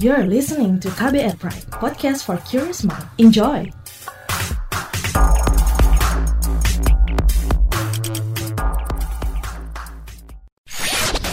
You're 0.00 0.24
listening 0.24 0.80
to 0.80 0.88
KBR 0.96 1.36
Pride, 1.36 1.68
podcast 1.76 2.24
for 2.24 2.40
curious 2.48 2.80
mind. 2.88 3.04
Enjoy! 3.20 3.68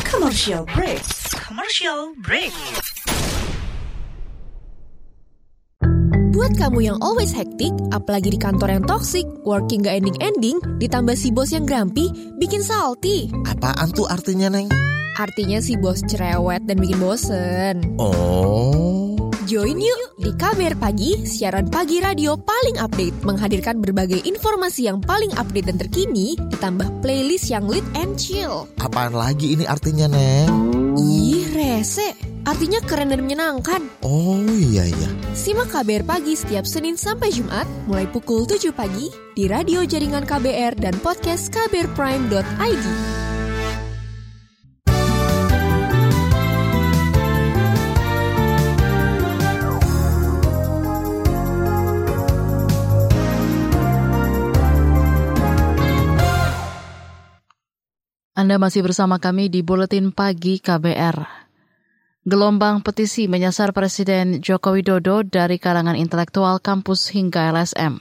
Commercial 0.03 0.67
break. 0.67 0.99
Commercial 1.47 2.11
break. 2.19 2.51
Buat 6.35 6.59
kamu 6.59 6.91
yang 6.91 6.99
always 6.99 7.31
hektik, 7.31 7.71
apalagi 7.95 8.35
di 8.35 8.39
kantor 8.43 8.67
yang 8.67 8.83
toxic, 8.83 9.23
working 9.47 9.87
gak 9.87 10.03
ending-ending, 10.03 10.59
ditambah 10.83 11.15
si 11.15 11.31
bos 11.31 11.55
yang 11.55 11.63
grumpy, 11.63 12.11
bikin 12.35 12.59
salty. 12.59 13.31
Apaan 13.47 13.95
tuh 13.95 14.11
artinya, 14.11 14.51
Neng? 14.51 14.67
Artinya 15.17 15.57
si 15.57 15.73
bos 15.73 16.05
cerewet 16.05 16.69
dan 16.69 16.77
bikin 16.77 17.01
bosen. 17.01 17.97
Oh. 17.97 19.17
Join 19.49 19.81
yuk 19.81 20.13
di 20.21 20.29
KBR 20.35 20.77
Pagi, 20.77 21.25
siaran 21.25 21.71
pagi 21.71 21.97
radio 22.03 22.37
paling 22.37 22.77
update, 22.77 23.25
menghadirkan 23.25 23.81
berbagai 23.81 24.21
informasi 24.27 24.85
yang 24.85 25.01
paling 25.01 25.33
update 25.39 25.73
dan 25.73 25.79
terkini, 25.81 26.37
ditambah 26.53 27.01
playlist 27.01 27.49
yang 27.49 27.65
lit 27.65 27.81
and 27.97 28.19
chill. 28.19 28.69
Apaan 28.77 29.15
lagi 29.15 29.57
ini 29.57 29.65
artinya, 29.65 30.05
Neng? 30.05 30.51
Ih, 30.99 31.49
rese. 31.55 32.13
Artinya 32.45 32.83
keren 32.83 33.09
dan 33.09 33.23
menyenangkan. 33.23 33.81
Oh 34.05 34.43
iya 34.45 34.85
iya. 34.85 35.09
Simak 35.33 35.71
KBR 35.73 36.05
Pagi 36.05 36.37
setiap 36.37 36.67
Senin 36.67 36.99
sampai 36.99 37.33
Jumat, 37.33 37.65
mulai 37.89 38.05
pukul 38.05 38.45
7 38.45 38.69
pagi, 38.75 39.09
di 39.33 39.49
radio 39.49 39.81
jaringan 39.81 40.27
KBR 40.27 40.77
dan 40.77 40.93
podcast 41.01 41.49
kbrprime.id. 41.55 43.26
Anda 58.37 58.61
masih 58.61 58.85
bersama 58.85 59.17
kami 59.17 59.49
di 59.49 59.65
Buletin 59.65 60.13
Pagi 60.13 60.61
KBR. 60.61 61.25
Gelombang 62.21 62.85
petisi 62.85 63.25
menyasar 63.25 63.73
Presiden 63.73 64.45
Joko 64.45 64.77
Widodo 64.77 65.25
dari 65.25 65.57
kalangan 65.57 65.97
intelektual 65.97 66.61
kampus 66.61 67.09
hingga 67.09 67.49
LSM. 67.49 67.97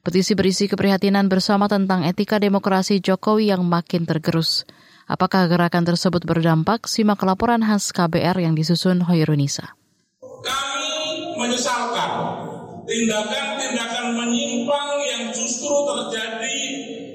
Petisi 0.00 0.32
berisi 0.32 0.72
keprihatinan 0.72 1.28
bersama 1.28 1.68
tentang 1.68 2.00
etika 2.08 2.40
demokrasi 2.40 3.04
Jokowi 3.04 3.52
yang 3.52 3.60
makin 3.68 4.08
tergerus. 4.08 4.64
Apakah 5.04 5.52
gerakan 5.52 5.84
tersebut 5.84 6.24
berdampak? 6.24 6.88
Simak 6.88 7.20
laporan 7.20 7.60
khas 7.60 7.92
KBR 7.92 8.40
yang 8.40 8.56
disusun 8.56 9.04
Hoirunisa. 9.04 9.76
Kami 10.24 11.36
menyesalkan 11.36 12.40
tindakan-tindakan 12.88 14.16
menyimpang 14.16 14.96
yang 15.12 15.24
justru 15.36 15.76
terjadi 15.92 16.56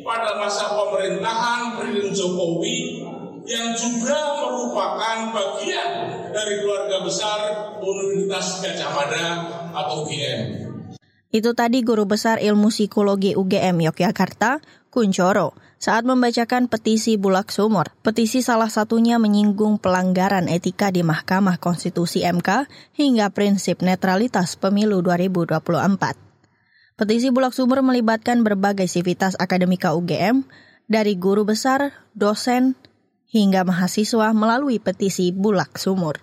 pada 0.10 0.42
masa 0.42 0.74
pemerintahan 0.74 1.78
Presiden 1.78 2.10
Jokowi 2.10 3.06
yang 3.46 3.78
juga 3.78 4.18
merupakan 4.42 5.30
bagian 5.30 5.90
dari 6.34 6.66
keluarga 6.66 7.06
besar 7.06 7.38
Universitas 7.78 8.66
Gajah 8.66 8.90
Mada 8.90 9.26
atau 9.70 10.02
UGM. 10.02 10.42
Itu 11.30 11.54
tadi 11.54 11.86
Guru 11.86 12.10
Besar 12.10 12.42
Ilmu 12.42 12.74
Psikologi 12.74 13.38
UGM 13.38 13.86
Yogyakarta, 13.86 14.66
Kuncoro, 14.90 15.54
saat 15.78 16.02
membacakan 16.02 16.66
petisi 16.66 17.22
Bulak 17.22 17.54
Sumur. 17.54 17.94
Petisi 18.02 18.42
salah 18.42 18.74
satunya 18.74 19.22
menyinggung 19.22 19.78
pelanggaran 19.78 20.50
etika 20.50 20.90
di 20.90 21.06
Mahkamah 21.06 21.62
Konstitusi 21.62 22.26
MK 22.26 22.66
hingga 22.98 23.30
prinsip 23.30 23.86
netralitas 23.86 24.58
pemilu 24.58 25.06
2024. 25.06 26.29
Petisi 27.00 27.32
Bulak 27.32 27.56
Sumur 27.56 27.80
melibatkan 27.80 28.44
berbagai 28.44 28.92
sivitas 28.92 29.40
akademika 29.40 29.96
UGM, 29.96 30.44
dari 30.92 31.16
guru 31.16 31.48
besar, 31.48 31.96
dosen, 32.12 32.76
hingga 33.32 33.64
mahasiswa 33.64 34.36
melalui 34.36 34.84
petisi 34.84 35.32
Bulak 35.32 35.80
Sumur. 35.80 36.20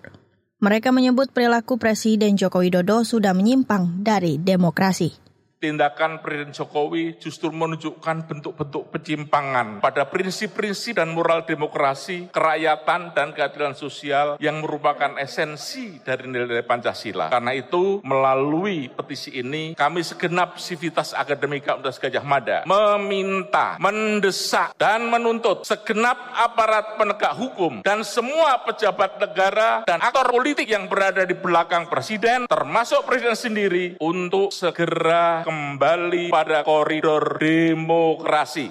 Mereka 0.60 0.92
menyebut 0.92 1.32
perilaku 1.32 1.80
Presiden 1.80 2.36
Joko 2.36 2.60
Widodo 2.60 3.08
sudah 3.08 3.32
menyimpang 3.32 4.04
dari 4.04 4.36
demokrasi. 4.36 5.16
Tindakan 5.56 6.20
Presiden 6.20 6.52
Jokowi 6.52 7.16
justru 7.16 7.48
menunjukkan 7.48 8.28
bentuk-bentuk 8.28 8.92
penyimpangan 8.92 9.80
pada 9.80 10.04
prinsip-prinsip 10.04 11.00
dan 11.00 11.16
moral 11.16 11.48
demokrasi, 11.48 12.28
kerakyatan, 12.28 13.16
dan 13.16 13.32
keadilan 13.32 13.72
sosial 13.72 14.36
yang 14.36 14.60
merupakan 14.60 15.16
esensi 15.16 15.96
dari 16.04 16.28
nilai-nilai 16.28 16.60
Pancasila. 16.60 17.32
Karena 17.32 17.56
itu, 17.56 18.04
melalui 18.04 18.92
petisi 18.92 19.32
ini, 19.32 19.72
kami 19.72 20.04
segenap 20.04 20.60
sivitas 20.60 21.16
akademika 21.16 21.72
Universitas 21.72 22.04
Gajah 22.04 22.24
Mada 22.28 22.58
meminta, 22.68 23.80
mendesak, 23.80 24.76
dan 24.76 25.08
menuntut 25.08 25.64
segenap 25.64 26.36
aparat 26.36 27.00
penegak 27.00 27.32
hukum 27.32 27.80
dan 27.80 28.04
semua 28.04 28.60
pejabat 28.60 29.16
negara 29.16 29.88
dan 29.88 30.04
aktor 30.04 30.28
politik 30.28 30.68
yang 30.68 30.84
berada 30.84 31.24
di 31.24 31.32
belakang 31.32 31.88
Presiden, 31.88 32.44
termasuk 32.44 33.08
Presiden 33.08 33.38
sendiri, 33.38 33.96
untuk 34.04 34.52
segera 34.52 35.45
kembali 35.46 36.34
pada 36.34 36.66
koridor 36.66 37.38
demokrasi. 37.38 38.66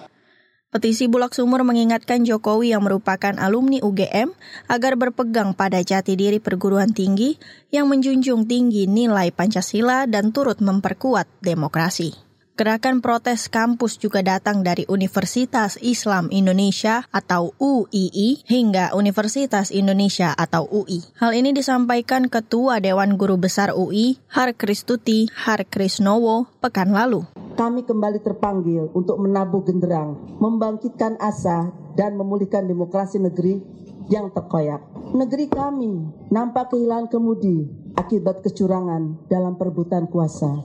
Petisi 0.76 1.08
Bulak 1.08 1.32
Sumur 1.32 1.64
mengingatkan 1.64 2.28
Jokowi 2.28 2.76
yang 2.76 2.84
merupakan 2.84 3.32
alumni 3.40 3.80
UGM 3.80 4.36
agar 4.68 5.00
berpegang 5.00 5.56
pada 5.56 5.80
jati 5.80 6.20
diri 6.20 6.44
perguruan 6.44 6.92
tinggi 6.92 7.40
yang 7.72 7.88
menjunjung 7.88 8.44
tinggi 8.44 8.84
nilai 8.84 9.32
Pancasila 9.32 10.04
dan 10.04 10.36
turut 10.36 10.60
memperkuat 10.60 11.32
demokrasi. 11.40 12.25
Gerakan 12.56 13.04
protes 13.04 13.52
kampus 13.52 14.00
juga 14.00 14.24
datang 14.24 14.64
dari 14.64 14.88
Universitas 14.88 15.76
Islam 15.84 16.32
Indonesia 16.32 17.04
atau 17.12 17.52
UII 17.60 18.48
hingga 18.48 18.96
Universitas 18.96 19.76
Indonesia 19.76 20.32
atau 20.32 20.64
UI. 20.64 21.04
Hal 21.20 21.36
ini 21.36 21.52
disampaikan 21.52 22.32
Ketua 22.32 22.80
Dewan 22.80 23.20
Guru 23.20 23.36
Besar 23.36 23.76
UI, 23.76 24.24
Har 24.32 24.56
Kristuti 24.56 25.28
Har 25.36 25.68
Krisnowo, 25.68 26.48
pekan 26.64 26.96
lalu. 26.96 27.28
Kami 27.60 27.84
kembali 27.84 28.24
terpanggil 28.24 28.88
untuk 28.96 29.20
menabuh 29.20 29.60
genderang, 29.68 30.40
membangkitkan 30.40 31.20
asa, 31.20 31.76
dan 32.00 32.16
memulihkan 32.16 32.72
demokrasi 32.72 33.20
negeri 33.20 33.60
yang 34.08 34.32
terkoyak. 34.32 34.80
Negeri 35.12 35.52
kami 35.52 36.08
nampak 36.32 36.72
kehilangan 36.72 37.12
kemudi 37.12 37.68
akibat 38.00 38.40
kecurangan 38.48 39.28
dalam 39.28 39.60
perebutan 39.60 40.08
kuasa. 40.08 40.56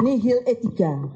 Nihil 0.00 0.44
etika, 0.44 1.08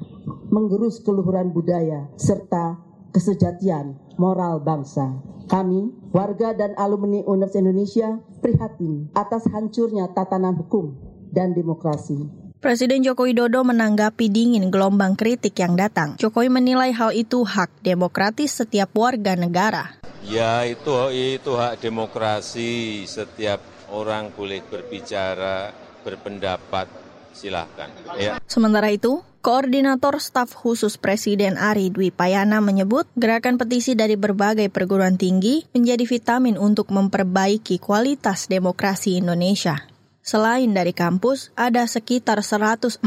menggerus 0.49 1.01
keluhuran 1.01 1.53
budaya, 1.53 2.09
serta 2.17 2.77
kesejatian 3.13 3.97
moral 4.17 4.61
bangsa. 4.61 5.21
Kami, 5.51 5.91
warga 6.15 6.55
dan 6.55 6.71
alumni 6.79 7.21
Universitas 7.27 7.59
Indonesia, 7.59 8.09
prihatin 8.39 9.11
atas 9.13 9.43
hancurnya 9.51 10.09
tatanan 10.15 10.55
hukum 10.55 10.95
dan 11.29 11.51
demokrasi. 11.51 12.41
Presiden 12.61 13.01
Joko 13.01 13.25
Widodo 13.25 13.65
menanggapi 13.65 14.29
dingin 14.29 14.69
gelombang 14.69 15.17
kritik 15.17 15.57
yang 15.57 15.73
datang. 15.73 16.13
Jokowi 16.21 16.53
menilai 16.53 16.93
hal 16.93 17.09
itu 17.09 17.41
hak 17.41 17.81
demokratis 17.81 18.53
setiap 18.53 18.93
warga 18.93 19.33
negara. 19.33 19.97
Ya 20.29 20.61
itu 20.69 20.93
itu 21.09 21.57
hak 21.57 21.81
demokrasi 21.81 23.01
setiap 23.09 23.65
orang 23.89 24.29
boleh 24.37 24.61
berbicara, 24.61 25.73
berpendapat, 26.05 26.85
silahkan. 27.33 27.89
Ya. 28.19 28.37
Sementara 28.45 28.91
itu, 28.93 29.23
Koordinator 29.41 30.21
Staf 30.21 30.53
Khusus 30.53 31.01
Presiden 31.01 31.57
Ari 31.57 31.89
Dwi 31.89 32.13
Payana 32.13 32.61
menyebut 32.61 33.09
gerakan 33.17 33.57
petisi 33.57 33.97
dari 33.97 34.13
berbagai 34.13 34.69
perguruan 34.69 35.17
tinggi 35.17 35.65
menjadi 35.73 36.05
vitamin 36.05 36.61
untuk 36.61 36.93
memperbaiki 36.93 37.81
kualitas 37.81 38.45
demokrasi 38.45 39.17
Indonesia. 39.17 39.81
Selain 40.21 40.69
dari 40.69 40.93
kampus, 40.93 41.49
ada 41.57 41.81
sekitar 41.89 42.45
145 42.45 43.01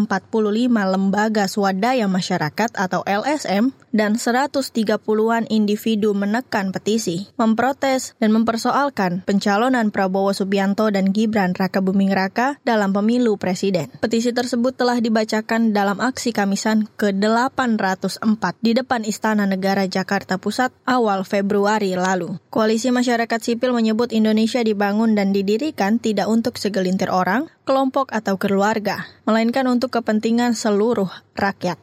lembaga 0.66 1.46
swadaya 1.46 2.10
masyarakat 2.10 2.74
atau 2.74 3.06
LSM 3.06 3.70
dan 3.94 4.18
130-an 4.18 5.46
individu 5.46 6.10
menekan 6.18 6.74
petisi, 6.74 7.30
memprotes 7.38 8.18
dan 8.18 8.34
mempersoalkan 8.34 9.22
pencalonan 9.22 9.94
Prabowo 9.94 10.34
Subianto 10.34 10.90
dan 10.90 11.14
Gibran 11.14 11.54
Raka 11.54 11.78
Buming 11.78 12.10
Raka 12.10 12.58
dalam 12.66 12.90
pemilu 12.90 13.38
presiden. 13.38 13.86
Petisi 14.02 14.34
tersebut 14.34 14.74
telah 14.74 14.98
dibacakan 14.98 15.70
dalam 15.70 16.02
aksi 16.02 16.34
Kamisan 16.34 16.90
ke-804 16.98 18.42
di 18.58 18.74
depan 18.74 19.06
Istana 19.06 19.46
Negara 19.46 19.86
Jakarta 19.86 20.42
Pusat 20.42 20.74
awal 20.82 21.22
Februari 21.22 21.94
lalu. 21.94 22.42
Koalisi 22.50 22.90
Masyarakat 22.90 23.38
Sipil 23.38 23.70
menyebut 23.70 24.10
Indonesia 24.10 24.58
dibangun 24.66 25.14
dan 25.14 25.30
didirikan 25.30 26.02
tidak 26.02 26.26
untuk 26.26 26.58
segelintir 26.58 27.03
orang, 27.08 27.52
kelompok 27.64 28.12
atau 28.12 28.36
keluarga, 28.36 29.08
melainkan 29.24 29.64
untuk 29.66 29.92
kepentingan 29.96 30.56
seluruh 30.56 31.08
rakyat. 31.34 31.80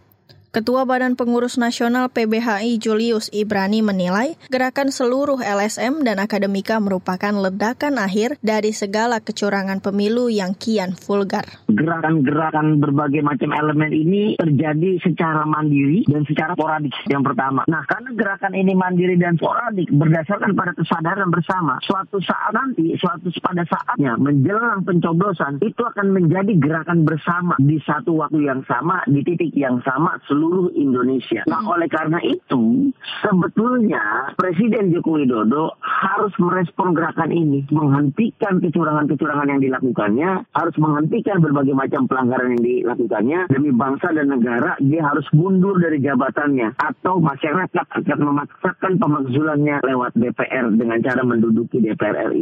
Ketua 0.52 0.84
Badan 0.84 1.16
Pengurus 1.16 1.56
Nasional 1.56 2.12
PBHI 2.12 2.76
Julius 2.76 3.32
Ibrani 3.32 3.80
menilai 3.80 4.36
gerakan 4.52 4.92
seluruh 4.92 5.40
LSM 5.40 6.04
dan 6.04 6.20
akademika 6.20 6.76
merupakan 6.84 7.32
ledakan 7.32 7.96
akhir 7.96 8.36
dari 8.44 8.76
segala 8.76 9.24
kecurangan 9.24 9.80
pemilu 9.80 10.28
yang 10.28 10.52
kian 10.52 10.92
vulgar. 11.00 11.48
Gerakan-gerakan 11.72 12.84
berbagai 12.84 13.24
macam 13.24 13.56
elemen 13.56 13.96
ini 13.96 14.36
terjadi 14.36 15.00
secara 15.00 15.48
mandiri 15.48 16.04
dan 16.12 16.28
secara 16.28 16.52
sporadik 16.60 17.00
yang 17.08 17.24
pertama. 17.24 17.64
Nah, 17.72 17.88
karena 17.88 18.12
gerakan 18.12 18.52
ini 18.52 18.76
mandiri 18.76 19.16
dan 19.16 19.40
sporadik 19.40 19.88
berdasarkan 19.88 20.52
pada 20.52 20.76
kesadaran 20.76 21.32
bersama, 21.32 21.80
suatu 21.80 22.20
saat 22.20 22.52
nanti, 22.52 22.92
suatu 23.00 23.32
pada 23.40 23.64
saatnya 23.64 24.20
menjelang 24.20 24.84
pencoblosan 24.84 25.64
itu 25.64 25.80
akan 25.80 26.12
menjadi 26.12 26.52
gerakan 26.60 27.08
bersama 27.08 27.56
di 27.56 27.80
satu 27.88 28.20
waktu 28.20 28.52
yang 28.52 28.68
sama, 28.68 29.00
di 29.08 29.24
titik 29.24 29.56
yang 29.56 29.80
sama, 29.88 30.20
seluruh 30.28 30.40
Indonesia. 30.73 31.45
Nah, 31.45 31.62
oleh 31.69 31.86
karena 31.86 32.17
itu, 32.25 32.89
sebetulnya 33.21 34.34
Presiden 34.34 34.89
Joko 34.89 35.21
Widodo 35.21 35.77
harus 35.82 36.34
merespon 36.41 36.97
gerakan 36.97 37.30
ini, 37.30 37.67
menghentikan 37.69 38.58
kecurangan-kecurangan 38.58 39.47
yang 39.54 39.62
dilakukannya, 39.62 40.30
harus 40.49 40.75
menghentikan 40.82 41.38
berbagai 41.43 41.75
macam 41.77 42.10
pelanggaran 42.10 42.58
yang 42.58 42.63
dilakukannya 42.65 43.39
demi 43.54 43.69
bangsa 43.69 44.10
dan 44.15 44.34
negara. 44.34 44.73
Dia 44.82 45.06
harus 45.06 45.27
mundur 45.36 45.77
dari 45.77 46.01
jabatannya 46.01 46.73
atau 46.82 47.21
masyarakat 47.21 47.86
akan 48.01 48.19
memaksakan 48.19 48.97
pemakzulannya 48.97 49.86
lewat 49.86 50.17
DPR 50.17 50.73
dengan 50.73 50.97
cara 51.04 51.21
menduduki 51.21 51.77
DPR 51.77 52.34
RI. 52.34 52.41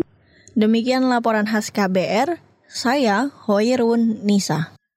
Demikian 0.58 1.08
laporan 1.08 1.46
khas 1.46 1.70
KBR, 1.70 2.42
saya 2.66 3.30
Hoirun 3.48 4.26
Nisa. 4.26 4.79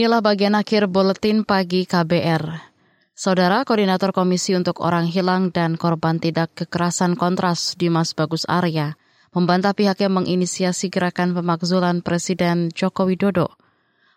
Inilah 0.00 0.24
bagian 0.24 0.56
akhir 0.56 0.88
buletin 0.88 1.44
pagi 1.44 1.84
KBR. 1.84 2.72
Saudara 3.12 3.60
Koordinator 3.68 4.16
Komisi 4.16 4.56
untuk 4.56 4.80
Orang 4.80 5.04
Hilang 5.04 5.52
dan 5.52 5.76
Korban 5.76 6.16
Tidak 6.16 6.56
Kekerasan 6.56 7.20
Kontras 7.20 7.76
Dimas 7.76 8.16
Bagus 8.16 8.48
Arya 8.48 8.96
membantah 9.36 9.76
pihaknya 9.76 10.08
menginisiasi 10.08 10.88
gerakan 10.88 11.36
pemakzulan 11.36 12.00
Presiden 12.00 12.72
Joko 12.72 13.12
Widodo. 13.12 13.52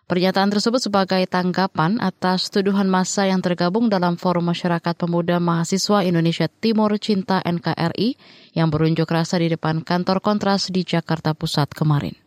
Pernyataan 0.08 0.56
tersebut 0.56 0.80
sebagai 0.80 1.20
tanggapan 1.28 2.00
atas 2.00 2.48
tuduhan 2.48 2.88
massa 2.88 3.28
yang 3.28 3.44
tergabung 3.44 3.92
dalam 3.92 4.16
Forum 4.16 4.48
Masyarakat 4.56 4.96
Pemuda 4.96 5.36
Mahasiswa 5.36 6.00
Indonesia 6.00 6.48
Timur 6.48 6.96
Cinta 6.96 7.44
NKRI 7.44 8.16
yang 8.56 8.72
berunjuk 8.72 9.04
rasa 9.12 9.36
di 9.36 9.52
depan 9.52 9.84
kantor 9.84 10.24
Kontras 10.24 10.72
di 10.72 10.80
Jakarta 10.80 11.36
Pusat 11.36 11.76
kemarin 11.76 12.23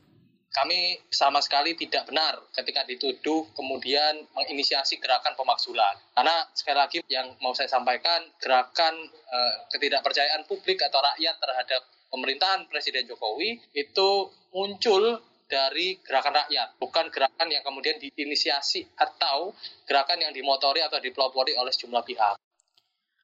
kami 0.58 0.98
sama 1.14 1.38
sekali 1.38 1.78
tidak 1.78 2.10
benar 2.10 2.42
ketika 2.50 2.82
dituduh 2.90 3.46
kemudian 3.54 4.26
menginisiasi 4.34 4.98
gerakan 4.98 5.38
pemakzulan. 5.38 5.94
Karena 6.18 6.50
sekali 6.58 6.78
lagi 6.78 6.98
yang 7.06 7.38
mau 7.46 7.54
saya 7.54 7.70
sampaikan, 7.70 8.26
gerakan 8.42 8.98
eh, 9.06 9.56
ketidakpercayaan 9.70 10.50
publik 10.50 10.82
atau 10.82 10.98
rakyat 10.98 11.38
terhadap 11.38 11.82
pemerintahan 12.10 12.66
Presiden 12.66 13.06
Jokowi 13.06 13.62
itu 13.78 14.10
muncul 14.50 15.22
dari 15.48 15.96
gerakan 16.04 16.44
rakyat, 16.44 16.76
bukan 16.76 17.08
gerakan 17.08 17.48
yang 17.48 17.64
kemudian 17.64 17.96
diinisiasi 18.02 18.84
atau 19.00 19.56
gerakan 19.88 20.28
yang 20.28 20.34
dimotori 20.36 20.84
atau 20.84 21.00
dipelopori 21.00 21.56
oleh 21.56 21.72
sejumlah 21.72 22.04
pihak. 22.04 22.36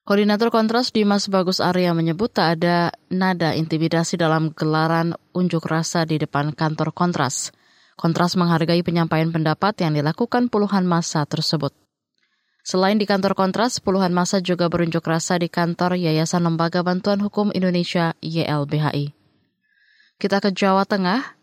Koordinator 0.03 0.51
Kontras 0.51 0.91
Dimas 0.91 1.31
Bagus 1.31 1.63
Arya 1.63 1.95
menyebut 1.95 2.27
tak 2.27 2.59
ada 2.59 2.91
nada 3.07 3.55
intimidasi 3.55 4.19
dalam 4.19 4.51
gelaran 4.51 5.15
unjuk 5.31 5.63
rasa 5.63 6.03
di 6.03 6.19
depan 6.19 6.51
kantor 6.51 6.91
Kontras. 6.91 7.55
Kontras 7.95 8.35
menghargai 8.35 8.83
penyampaian 8.83 9.31
pendapat 9.31 9.79
yang 9.79 9.95
dilakukan 9.95 10.51
puluhan 10.51 10.83
masa 10.83 11.23
tersebut. 11.23 11.71
Selain 12.67 12.99
di 12.99 13.07
kantor 13.07 13.31
Kontras, 13.31 13.79
puluhan 13.79 14.11
masa 14.11 14.43
juga 14.43 14.67
berunjuk 14.67 15.07
rasa 15.07 15.39
di 15.39 15.47
kantor 15.47 15.95
Yayasan 15.95 16.51
Lembaga 16.51 16.83
Bantuan 16.83 17.23
Hukum 17.23 17.55
Indonesia 17.55 18.11
YLBHI. 18.19 19.15
Kita 20.19 20.43
ke 20.43 20.51
Jawa 20.51 20.83
Tengah. 20.83 21.39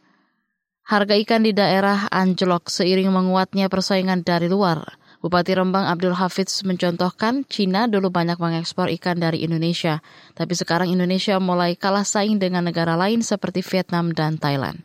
Harga 0.84 1.16
ikan 1.16 1.48
di 1.48 1.56
daerah 1.56 2.12
anjlok 2.12 2.68
seiring 2.68 3.08
menguatnya 3.08 3.72
persaingan 3.72 4.20
dari 4.20 4.52
luar. 4.52 4.99
Bupati 5.20 5.52
Rembang 5.52 5.84
Abdul 5.84 6.16
Hafiz 6.16 6.64
mencontohkan 6.64 7.44
Cina 7.44 7.84
dulu 7.84 8.08
banyak 8.08 8.40
mengekspor 8.40 8.88
ikan 8.96 9.20
dari 9.20 9.44
Indonesia, 9.44 10.00
tapi 10.32 10.56
sekarang 10.56 10.88
Indonesia 10.88 11.36
mulai 11.36 11.76
kalah 11.76 12.08
saing 12.08 12.40
dengan 12.40 12.64
negara 12.64 12.96
lain 12.96 13.20
seperti 13.20 13.60
Vietnam 13.60 14.16
dan 14.16 14.40
Thailand. 14.40 14.80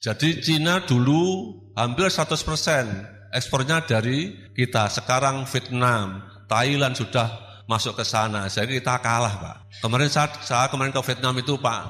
Jadi 0.00 0.40
Cina 0.40 0.80
dulu 0.80 1.52
hampir 1.76 2.08
100% 2.08 3.28
ekspornya 3.28 3.84
dari 3.84 4.48
kita. 4.56 4.88
Sekarang 4.88 5.44
Vietnam, 5.44 6.24
Thailand 6.48 6.96
sudah 6.96 7.28
masuk 7.68 8.00
ke 8.00 8.08
sana. 8.08 8.48
Jadi 8.48 8.80
kita 8.80 8.96
kalah 9.04 9.36
Pak. 9.36 9.56
Kemarin 9.84 10.08
saat 10.08 10.32
saya 10.48 10.72
kemarin 10.72 10.96
ke 10.96 11.00
Vietnam 11.04 11.36
itu 11.36 11.60
Pak, 11.60 11.80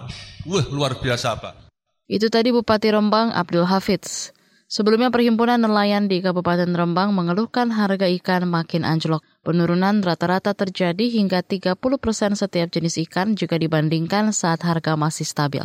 wah 0.51 0.67
luar 0.75 0.99
biasa 0.99 1.39
Pak. 1.39 1.71
Itu 2.11 2.27
tadi 2.27 2.51
Bupati 2.51 2.91
Rembang 2.91 3.31
Abdul 3.31 3.71
Hafiz. 3.71 4.35
Sebelumnya 4.69 5.09
Perhimpunan 5.09 5.65
Nelayan 5.65 6.13
di 6.13 6.21
Kabupaten 6.21 6.69
Rembang 6.69 7.17
mengeluhkan 7.17 7.73
harga 7.73 8.05
ikan 8.21 8.45
makin 8.45 8.85
anjlok. 8.85 9.25
Penurunan 9.41 10.05
rata-rata 10.05 10.53
terjadi 10.53 11.09
hingga 11.09 11.41
30 11.41 11.81
persen 11.97 12.37
setiap 12.37 12.69
jenis 12.69 13.01
ikan 13.09 13.33
jika 13.33 13.57
dibandingkan 13.57 14.29
saat 14.37 14.61
harga 14.61 14.93
masih 14.93 15.25
stabil. 15.25 15.65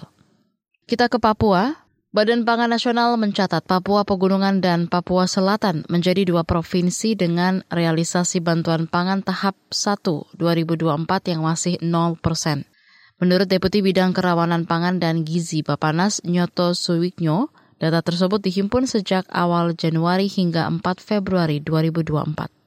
Kita 0.88 1.12
ke 1.12 1.20
Papua. 1.20 1.84
Badan 2.16 2.48
Pangan 2.48 2.72
Nasional 2.72 3.20
mencatat 3.20 3.68
Papua 3.68 4.08
Pegunungan 4.08 4.64
dan 4.64 4.88
Papua 4.88 5.28
Selatan 5.28 5.84
menjadi 5.92 6.24
dua 6.24 6.48
provinsi 6.48 7.20
dengan 7.20 7.66
realisasi 7.74 8.40
bantuan 8.40 8.88
pangan 8.88 9.20
tahap 9.20 9.60
1 9.68 10.32
2024 10.38 11.34
yang 11.34 11.42
masih 11.44 11.76
0 11.84 12.16
persen. 12.22 12.70
Menurut 13.18 13.50
Deputi 13.52 13.84
Bidang 13.84 14.16
Kerawanan 14.16 14.64
Pangan 14.64 15.02
dan 15.02 15.26
Gizi 15.26 15.66
Bapanas 15.66 16.22
Nyoto 16.22 16.78
Suwiknyo, 16.78 17.50
Data 17.84 18.00
tersebut 18.00 18.40
dihimpun 18.40 18.88
sejak 18.88 19.28
awal 19.28 19.76
Januari 19.76 20.32
hingga 20.32 20.72
4 20.72 21.04
Februari 21.04 21.60
2024. 21.60 22.63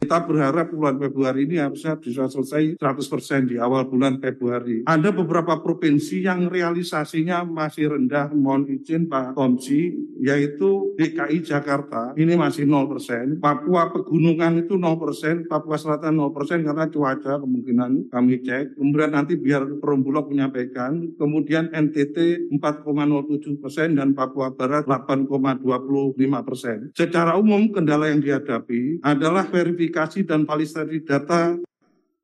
Kita 0.00 0.24
berharap 0.24 0.72
bulan 0.72 0.96
Februari 0.96 1.44
ini 1.44 1.60
harusnya 1.60 2.00
bisa 2.00 2.24
selesai 2.24 2.80
100% 2.80 3.52
di 3.52 3.60
awal 3.60 3.84
bulan 3.84 4.16
Februari. 4.16 4.88
Ada 4.88 5.12
beberapa 5.12 5.60
provinsi 5.60 6.24
yang 6.24 6.48
realisasinya 6.48 7.44
masih 7.44 7.92
rendah, 7.92 8.32
mohon 8.32 8.64
izin 8.64 9.12
Pak 9.12 9.36
Komsi, 9.36 9.92
yaitu 10.16 10.96
DKI 10.96 11.44
Jakarta, 11.44 12.16
ini 12.16 12.32
masih 12.32 12.64
0%. 12.64 13.44
Papua 13.44 13.92
Pegunungan 13.92 14.64
itu 14.64 14.80
0%, 14.80 15.44
Papua 15.44 15.76
Selatan 15.76 16.16
0% 16.16 16.64
karena 16.64 16.88
cuaca 16.88 17.36
kemungkinan 17.36 18.08
kami 18.08 18.40
cek. 18.40 18.80
Kemudian 18.80 19.12
nanti 19.12 19.36
biar 19.36 19.68
Perumbulok 19.84 20.32
menyampaikan. 20.32 21.12
Kemudian 21.20 21.76
NTT 21.76 22.48
4,07% 22.56 24.00
dan 24.00 24.16
Papua 24.16 24.56
Barat 24.56 24.88
8,25%. 24.88 26.96
Secara 26.96 27.36
umum 27.36 27.68
kendala 27.68 28.08
yang 28.08 28.24
dihadapi 28.24 29.04
adalah 29.04 29.44
verifikasi 29.44 29.89
verifikasi 29.90 30.22
dan 30.22 30.46
validasi 30.46 31.02
data. 31.02 31.58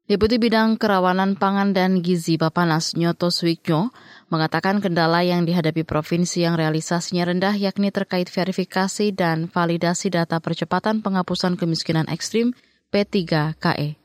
Deputi 0.06 0.38
Bidang 0.38 0.78
Kerawanan 0.78 1.34
Pangan 1.34 1.74
dan 1.74 1.98
Gizi 1.98 2.38
Bapanas 2.38 2.94
Nyoto 2.94 3.26
Swikyo 3.26 3.90
mengatakan 4.30 4.78
kendala 4.78 5.26
yang 5.26 5.42
dihadapi 5.42 5.82
provinsi 5.82 6.46
yang 6.46 6.54
realisasinya 6.54 7.26
rendah 7.26 7.58
yakni 7.58 7.90
terkait 7.90 8.30
verifikasi 8.30 9.10
dan 9.10 9.50
validasi 9.50 10.14
data 10.14 10.38
percepatan 10.38 11.02
penghapusan 11.02 11.58
kemiskinan 11.58 12.06
ekstrim 12.06 12.54
P3KE. 12.94 13.98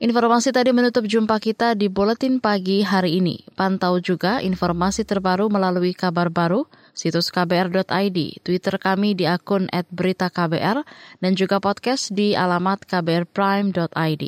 Informasi 0.00 0.54
tadi 0.54 0.70
menutup 0.70 1.02
jumpa 1.10 1.42
kita 1.42 1.74
di 1.74 1.90
Buletin 1.90 2.38
Pagi 2.38 2.86
hari 2.86 3.18
ini. 3.18 3.42
Pantau 3.58 3.98
juga 3.98 4.38
informasi 4.38 5.02
terbaru 5.02 5.50
melalui 5.50 5.90
kabar 5.90 6.30
baru 6.30 6.70
situs 6.96 7.28
kbr.id, 7.28 8.18
Twitter 8.42 8.74
kami 8.80 9.18
di 9.18 9.28
akun 9.28 9.66
@beritaKBR 9.68 10.82
dan 11.20 11.32
juga 11.36 11.60
podcast 11.60 12.12
di 12.14 12.32
alamat 12.34 12.86
kbrprime.id. 12.88 14.24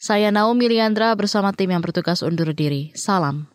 Saya 0.00 0.32
Naomi 0.32 0.72
Liandra 0.72 1.12
bersama 1.12 1.52
tim 1.52 1.76
yang 1.76 1.84
bertugas 1.84 2.24
undur 2.24 2.56
diri. 2.56 2.88
Salam. 2.96 3.52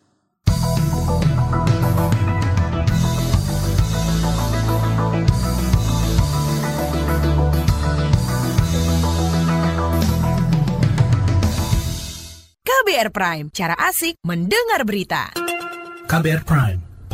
KBR 12.62 13.10
Prime, 13.10 13.46
cara 13.50 13.74
asik 13.90 14.22
mendengar 14.22 14.86
berita. 14.86 15.34
KBR 16.06 16.46
Prime 16.46 16.85